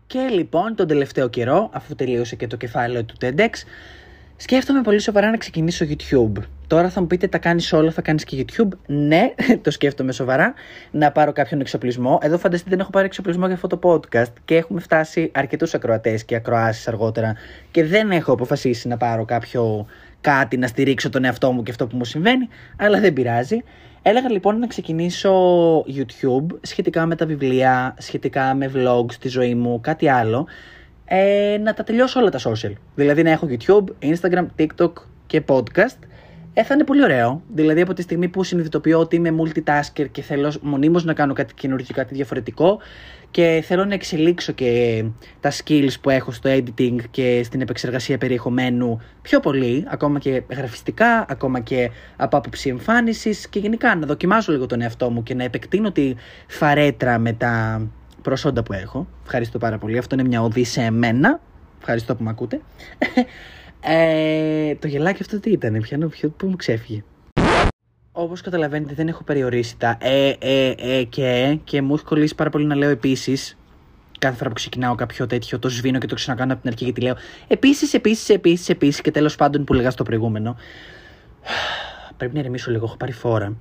Και 0.08 0.20
λοιπόν 0.20 0.76
τον 0.76 0.88
τελευταίο 0.88 1.28
καιρό, 1.28 1.70
αφού 1.74 1.96
τελείωσε 1.96 2.36
και 2.36 2.48
το 2.48 2.58
κεφάλαιο 2.58 3.04
του 3.04 3.16
TEDx, 3.22 3.50
Σκέφτομαι 4.40 4.82
πολύ 4.82 5.00
σοβαρά 5.00 5.30
να 5.30 5.38
ξεκινήσω 5.38 5.86
YouTube. 5.90 6.42
Τώρα 6.68 6.90
θα 6.90 7.02
μου 7.02 7.08
πείτε, 7.08 7.28
τα 7.28 7.38
κάνεις 7.38 7.74
όλα, 7.74 7.92
θα 7.92 8.02
κάνεις 8.02 8.24
και 8.24 8.46
YouTube; 8.46 8.68
Ναι, 8.86 9.34
το 9.64 9.72
σκέφτομαι 9.72 10.12
σοβαρά. 10.12 10.54
Να 10.92 11.12
πάρω 11.12 11.32
κάποιον 11.32 11.60
εξοπλισμό. 11.60 12.20
Εδώ 12.22 12.38
φανταστείτε 12.38 12.70
δεν 12.70 12.80
έχω 12.80 12.90
πάρει 12.90 13.06
εξοπλισμό 13.06 13.46
για 13.46 13.56
αυτό 13.56 13.68
το 13.68 13.80
podcast 13.84 14.32
και 14.46 14.56
έχουμε 14.56 14.80
φτάσει 14.80 15.32
αρκετούς 15.34 15.74
ακροατές 15.74 16.26
και 16.26 16.36
ακροάσεις 16.36 16.88
αργότερα 16.88 17.36
και 17.72 17.86
δεν 17.86 18.12
έχω 18.12 18.32
αποφασίσει 18.32 18.88
να 18.88 18.98
πάρω 18.98 19.26
κάποιο 19.26 19.86
κάτι 20.22 20.58
να 20.58 20.68
στηρίξω 20.68 21.10
τον 21.10 21.24
εαυτό 21.24 21.52
μου 21.52 21.64
και 21.64 21.72
αυτό 21.72 21.88
που 21.88 21.98
μου 21.98 22.06
συμβαίνει, 22.06 22.48
αλλά 22.78 23.00
δεν 23.00 23.14
πειράζει. 23.14 23.64
Έλεγα 24.02 24.30
λοιπόν 24.30 24.60
να 24.60 24.68
ξεκινήσω 24.68 25.34
YouTube 25.80 26.58
σχετικά 26.62 27.06
με 27.06 27.16
τα 27.16 27.26
βιβλία, 27.26 27.96
σχετικά 27.98 28.54
με 28.54 28.72
vlogs 28.76 29.12
στη 29.12 29.28
ζωή 29.28 29.56
μου, 29.56 29.80
κάτι 29.82 30.10
άλλο 30.10 30.48
ε, 31.10 31.58
να 31.64 31.74
τα 31.74 31.84
τελειώσω 31.84 32.20
όλα 32.20 32.30
τα 32.30 32.40
social. 32.40 32.74
Δηλαδή 32.96 33.24
να 33.24 33.32
έχω 33.32 33.48
YouTube, 33.50 33.84
Instagram, 34.02 34.46
TikTok 34.60 34.92
και 35.28 35.44
podcast. 35.48 35.98
Ε, 36.54 36.64
θα 36.64 36.74
είναι 36.74 36.84
πολύ 36.84 37.04
ωραίο. 37.04 37.42
Δηλαδή 37.54 37.82
από 37.82 37.94
τη 37.94 38.02
στιγμή 38.02 38.28
που 38.28 38.44
συνειδητοποιώ 38.44 39.00
ότι 39.00 39.16
είμαι 39.16 39.36
multitasker 39.42 40.06
και 40.12 40.22
θέλω 40.22 40.54
μονίμως 40.62 41.04
να 41.04 41.14
κάνω 41.14 41.34
κάτι 41.34 41.54
καινούργιο, 41.54 41.96
κάτι 41.96 42.14
διαφορετικό 42.14 42.80
και 43.32 43.64
θέλω 43.66 43.86
να 43.86 43.94
εξελίξω 43.94 44.52
και 44.52 45.04
τα 45.40 45.52
skills 45.52 45.94
που 46.02 46.10
έχω 46.10 46.32
στο 46.32 46.50
editing 46.50 46.98
και 47.12 47.42
στην 47.44 47.62
επεξεργασία 47.62 48.18
περιεχομένου 48.18 49.02
πιο 49.22 49.40
πολύ, 49.40 49.86
ακόμα 49.88 50.20
και 50.20 50.44
γραφιστικά, 50.50 51.26
ακόμα 51.30 51.60
και 51.60 51.90
από 52.16 52.38
άποψη 52.38 52.70
εμφάνισης 52.70 53.48
και 53.50 53.60
γενικά 53.60 53.96
να 53.96 54.06
δοκιμάζω 54.06 54.52
λίγο 54.52 54.66
τον 54.66 54.82
εαυτό 54.82 55.10
μου 55.10 55.24
και 55.24 55.34
να 55.34 55.44
επεκτείνω 55.44 55.92
τη 55.92 56.14
φαρέτρα 56.48 57.20
με 57.20 57.34
τα 57.34 57.82
προσόντα 58.28 58.64
που 58.64 58.74
έχω. 58.74 59.08
Ευχαριστώ 59.24 59.58
πάρα 59.58 59.78
πολύ. 59.78 59.98
Αυτό 59.98 60.16
είναι 60.16 60.28
μια 60.28 60.42
οδή 60.42 60.64
σε 60.64 60.82
εμένα. 60.82 61.40
Ευχαριστώ 61.80 62.16
που 62.16 62.24
με 62.24 62.30
ακούτε. 62.30 62.62
ε, 63.82 64.76
το 64.76 64.88
γελάκι 64.88 65.22
αυτό 65.22 65.40
τι 65.40 65.52
ήταν, 65.52 65.80
πιάνω, 65.82 66.08
ποιο, 66.08 66.30
πού 66.30 66.48
μου 66.48 66.56
ξέφυγε; 66.56 67.04
Όπως 68.12 68.42
καταλαβαίνετε, 68.42 68.94
δεν 68.94 69.08
έχω 69.08 69.24
περιορίσει 69.24 69.78
τα 69.78 69.98
ε, 70.02 70.34
ε, 70.40 70.74
ε 70.78 71.04
και 71.04 71.26
ε 71.26 71.56
και 71.64 71.82
μου 71.82 71.94
έχει 71.94 72.04
κολλήσει 72.04 72.36
πάρα 72.36 72.50
πολύ 72.50 72.66
να 72.66 72.76
λέω 72.76 72.90
επίσης. 72.90 73.58
Κάθε 74.20 74.36
φορά 74.36 74.50
που 74.50 74.56
ξεκινάω 74.56 74.96
κάποιο 74.96 75.28
τέτοιο, 75.28 75.60
το 75.60 75.70
σβήνω 75.70 76.00
και 76.00 76.08
το 76.08 76.16
ξανακάνω 76.16 76.54
από 76.54 76.62
την 76.62 76.72
αρχή 76.72 76.84
γιατί 76.84 77.02
λέω 77.02 77.16
επίσης, 77.48 77.94
επίσης, 77.94 78.30
επίσης, 78.30 78.70
επίσης 78.70 79.02
και 79.02 79.12
τέλος 79.12 79.36
πάντων 79.36 79.64
που 79.64 79.74
λέγα 79.74 79.92
στο 79.92 80.04
προηγούμενο. 80.04 80.56
Πρέπει 82.18 82.34
να 82.34 82.40
ηρεμήσω 82.40 82.72
λίγο, 82.72 82.86
έχω 82.86 82.98
πάρει 82.98 83.12
φόρα. 83.12 83.56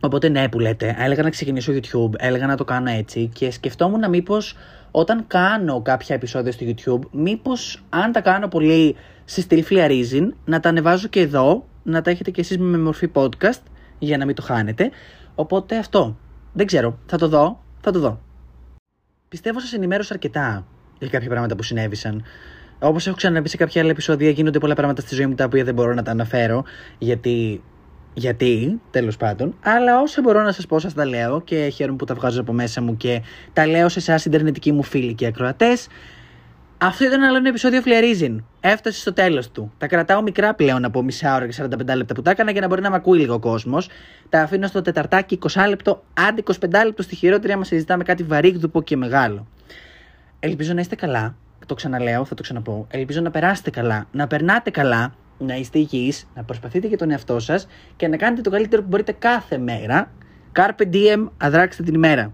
Οπότε 0.00 0.28
ναι 0.28 0.48
που 0.48 0.58
λέτε, 0.58 0.94
έλεγα 0.98 1.22
να 1.22 1.30
ξεκινήσω 1.30 1.72
YouTube, 1.72 2.10
έλεγα 2.16 2.46
να 2.46 2.56
το 2.56 2.64
κάνω 2.64 2.90
έτσι 2.90 3.30
και 3.34 3.50
σκεφτόμουν 3.50 4.08
μήπως 4.08 4.56
όταν 4.90 5.24
κάνω 5.26 5.82
κάποια 5.82 6.14
επεισόδια 6.14 6.52
στο 6.52 6.66
YouTube, 6.68 7.08
μήπως 7.10 7.82
αν 7.88 8.12
τα 8.12 8.20
κάνω 8.20 8.48
πολύ 8.48 8.96
σε 9.24 9.40
στυλ 9.40 9.64
φλιαρίζιν, 9.64 10.34
να 10.44 10.60
τα 10.60 10.68
ανεβάζω 10.68 11.08
και 11.08 11.20
εδώ, 11.20 11.64
να 11.82 12.02
τα 12.02 12.10
έχετε 12.10 12.30
κι 12.30 12.40
εσείς 12.40 12.58
με 12.58 12.78
μορφή 12.78 13.10
podcast, 13.12 13.60
για 13.98 14.18
να 14.18 14.24
μην 14.24 14.34
το 14.34 14.42
χάνετε. 14.42 14.90
Οπότε 15.34 15.76
αυτό. 15.76 16.16
Δεν 16.52 16.66
ξέρω. 16.66 16.98
Θα 17.06 17.16
το 17.16 17.28
δω. 17.28 17.62
Θα 17.80 17.90
το 17.90 17.98
δω. 17.98 18.20
Πιστεύω 19.28 19.60
σας 19.60 19.72
ενημέρωσα 19.72 20.12
αρκετά 20.12 20.66
για 20.98 21.08
κάποια 21.08 21.28
πράγματα 21.28 21.56
που 21.56 21.62
συνέβησαν. 21.62 22.24
Όπως 22.78 23.06
έχω 23.06 23.16
ξαναπεί 23.16 23.48
σε 23.48 23.56
κάποια 23.56 23.82
άλλα 23.82 23.90
επεισόδια, 23.90 24.30
γίνονται 24.30 24.58
πολλά 24.58 24.74
πράγματα 24.74 25.00
στη 25.00 25.14
ζωή 25.14 25.26
μου 25.26 25.34
τα 25.34 25.44
οποία 25.44 25.64
δεν 25.64 25.74
μπορώ 25.74 25.94
να 25.94 26.02
τα 26.02 26.10
αναφέρω. 26.10 26.64
Γιατί. 26.98 27.62
Γιατί, 28.18 28.80
τέλος 28.90 29.16
πάντων. 29.16 29.54
Αλλά 29.62 30.00
όσο 30.00 30.22
μπορώ 30.22 30.42
να 30.42 30.52
σας 30.52 30.66
πω, 30.66 30.78
σας 30.78 30.94
τα 30.94 31.06
λέω 31.06 31.40
και 31.40 31.68
χαίρομαι 31.68 31.96
που 31.96 32.04
τα 32.04 32.14
βγάζω 32.14 32.40
από 32.40 32.52
μέσα 32.52 32.82
μου 32.82 32.96
και 32.96 33.22
τα 33.52 33.66
λέω 33.66 33.88
σε 33.88 33.98
εσάς, 33.98 34.24
Ιντερνετικοί 34.24 34.72
μου 34.72 34.82
φίλοι 34.82 35.14
και 35.14 35.26
ακροατές. 35.26 35.86
Αυτό 36.78 37.04
ήταν 37.04 37.22
άλλο 37.22 37.36
ένα 37.36 37.48
επεισόδιο 37.48 37.82
Φλερίζιν. 37.82 38.44
Έφτασε 38.60 39.00
στο 39.00 39.12
τέλος 39.12 39.50
του. 39.50 39.72
Τα 39.78 39.86
κρατάω 39.86 40.22
μικρά 40.22 40.54
πλέον 40.54 40.84
από 40.84 41.02
μισά 41.02 41.34
ώρα 41.34 41.46
και 41.46 41.62
45 41.62 41.96
λεπτά 41.96 42.14
που 42.14 42.22
τα 42.22 42.30
έκανα 42.30 42.50
για 42.50 42.60
να 42.60 42.66
μπορεί 42.66 42.80
να 42.80 42.90
με 42.90 42.96
ακούει 42.96 43.18
λίγο 43.18 43.34
ο 43.34 43.38
κόσμος. 43.38 43.88
Τα 44.28 44.42
αφήνω 44.42 44.66
στο 44.66 44.82
τεταρτάκι 44.82 45.38
20 45.48 45.68
λεπτό, 45.68 46.02
άντι 46.14 46.42
25 46.46 46.54
λεπτό 46.84 47.02
στη 47.02 47.14
χειρότερη, 47.14 47.52
άμα 47.52 47.64
συζητάμε 47.64 48.04
κάτι 48.04 48.22
βαρύγδουπο 48.22 48.82
και 48.82 48.96
μεγάλο. 48.96 49.46
Ελπίζω 50.40 50.72
να 50.72 50.80
είστε 50.80 50.94
καλά. 50.94 51.34
Το 51.66 51.74
ξαναλέω, 51.74 52.24
θα 52.24 52.34
το 52.34 52.42
ξαναπώ. 52.42 52.86
Ελπίζω 52.90 53.20
να 53.20 53.30
περάσετε 53.30 53.70
καλά, 53.70 54.06
να 54.12 54.26
περνάτε 54.26 54.70
καλά, 54.70 55.14
να 55.38 55.54
είστε 55.56 55.78
υγιείς, 55.78 56.28
να 56.34 56.42
προσπαθείτε 56.42 56.86
για 56.86 56.96
τον 56.96 57.10
εαυτό 57.10 57.38
σας 57.38 57.66
και 57.96 58.08
να 58.08 58.16
κάνετε 58.16 58.40
το 58.40 58.50
καλύτερο 58.50 58.82
που 58.82 58.88
μπορείτε 58.88 59.12
κάθε 59.12 59.58
μέρα. 59.58 60.10
Carpe 60.52 60.94
diem, 60.94 61.28
αδράξτε 61.36 61.82
την 61.82 61.94
ημέρα. 61.94 62.32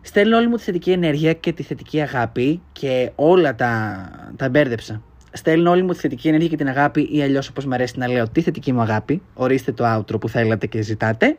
Στέλνω 0.00 0.36
όλη 0.36 0.48
μου 0.48 0.56
τη 0.56 0.62
θετική 0.62 0.90
ενέργεια 0.90 1.32
και 1.32 1.52
τη 1.52 1.62
θετική 1.62 2.00
αγάπη 2.00 2.62
και 2.72 3.10
όλα 3.14 3.54
τα, 3.54 4.04
τα 4.36 4.48
μπέρδεψα. 4.48 5.02
Στέλνω 5.32 5.70
όλη 5.70 5.82
μου 5.82 5.92
τη 5.92 5.98
θετική 5.98 6.28
ενέργεια 6.28 6.48
και 6.48 6.56
την 6.56 6.68
αγάπη 6.68 7.08
ή 7.12 7.22
αλλιώς 7.22 7.48
όπως 7.48 7.64
μου 7.64 7.74
αρέσει 7.74 7.98
να 7.98 8.08
λέω 8.08 8.28
τη 8.28 8.40
θετική 8.40 8.72
μου 8.72 8.80
αγάπη. 8.80 9.22
Ορίστε 9.34 9.72
το 9.72 9.96
outro 9.96 10.20
που 10.20 10.28
θέλατε 10.28 10.66
και 10.66 10.82
ζητάτε. 10.82 11.36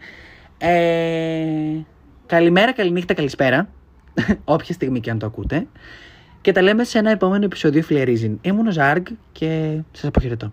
Ε, 0.58 1.46
καλημέρα, 2.26 2.74
καληνύχτα, 2.74 3.14
καλησπέρα. 3.14 3.70
Όποια 4.44 4.74
στιγμή 4.74 5.00
και 5.00 5.10
αν 5.10 5.20
το 5.20 5.26
ακούτε. 5.26 5.68
Και 6.42 6.52
τα 6.52 6.62
λέμε 6.62 6.84
σε 6.84 6.98
ένα 6.98 7.12
επόμενο 7.12 7.46
επεισόδιο 7.46 7.82
Φλερίζιν. 7.82 8.40
Ήμουν 8.42 8.68
ο 8.68 8.72
Ζάργκ 8.72 9.06
και 9.32 9.82
σας 9.92 10.06
αποχαιρετώ. 10.06 10.52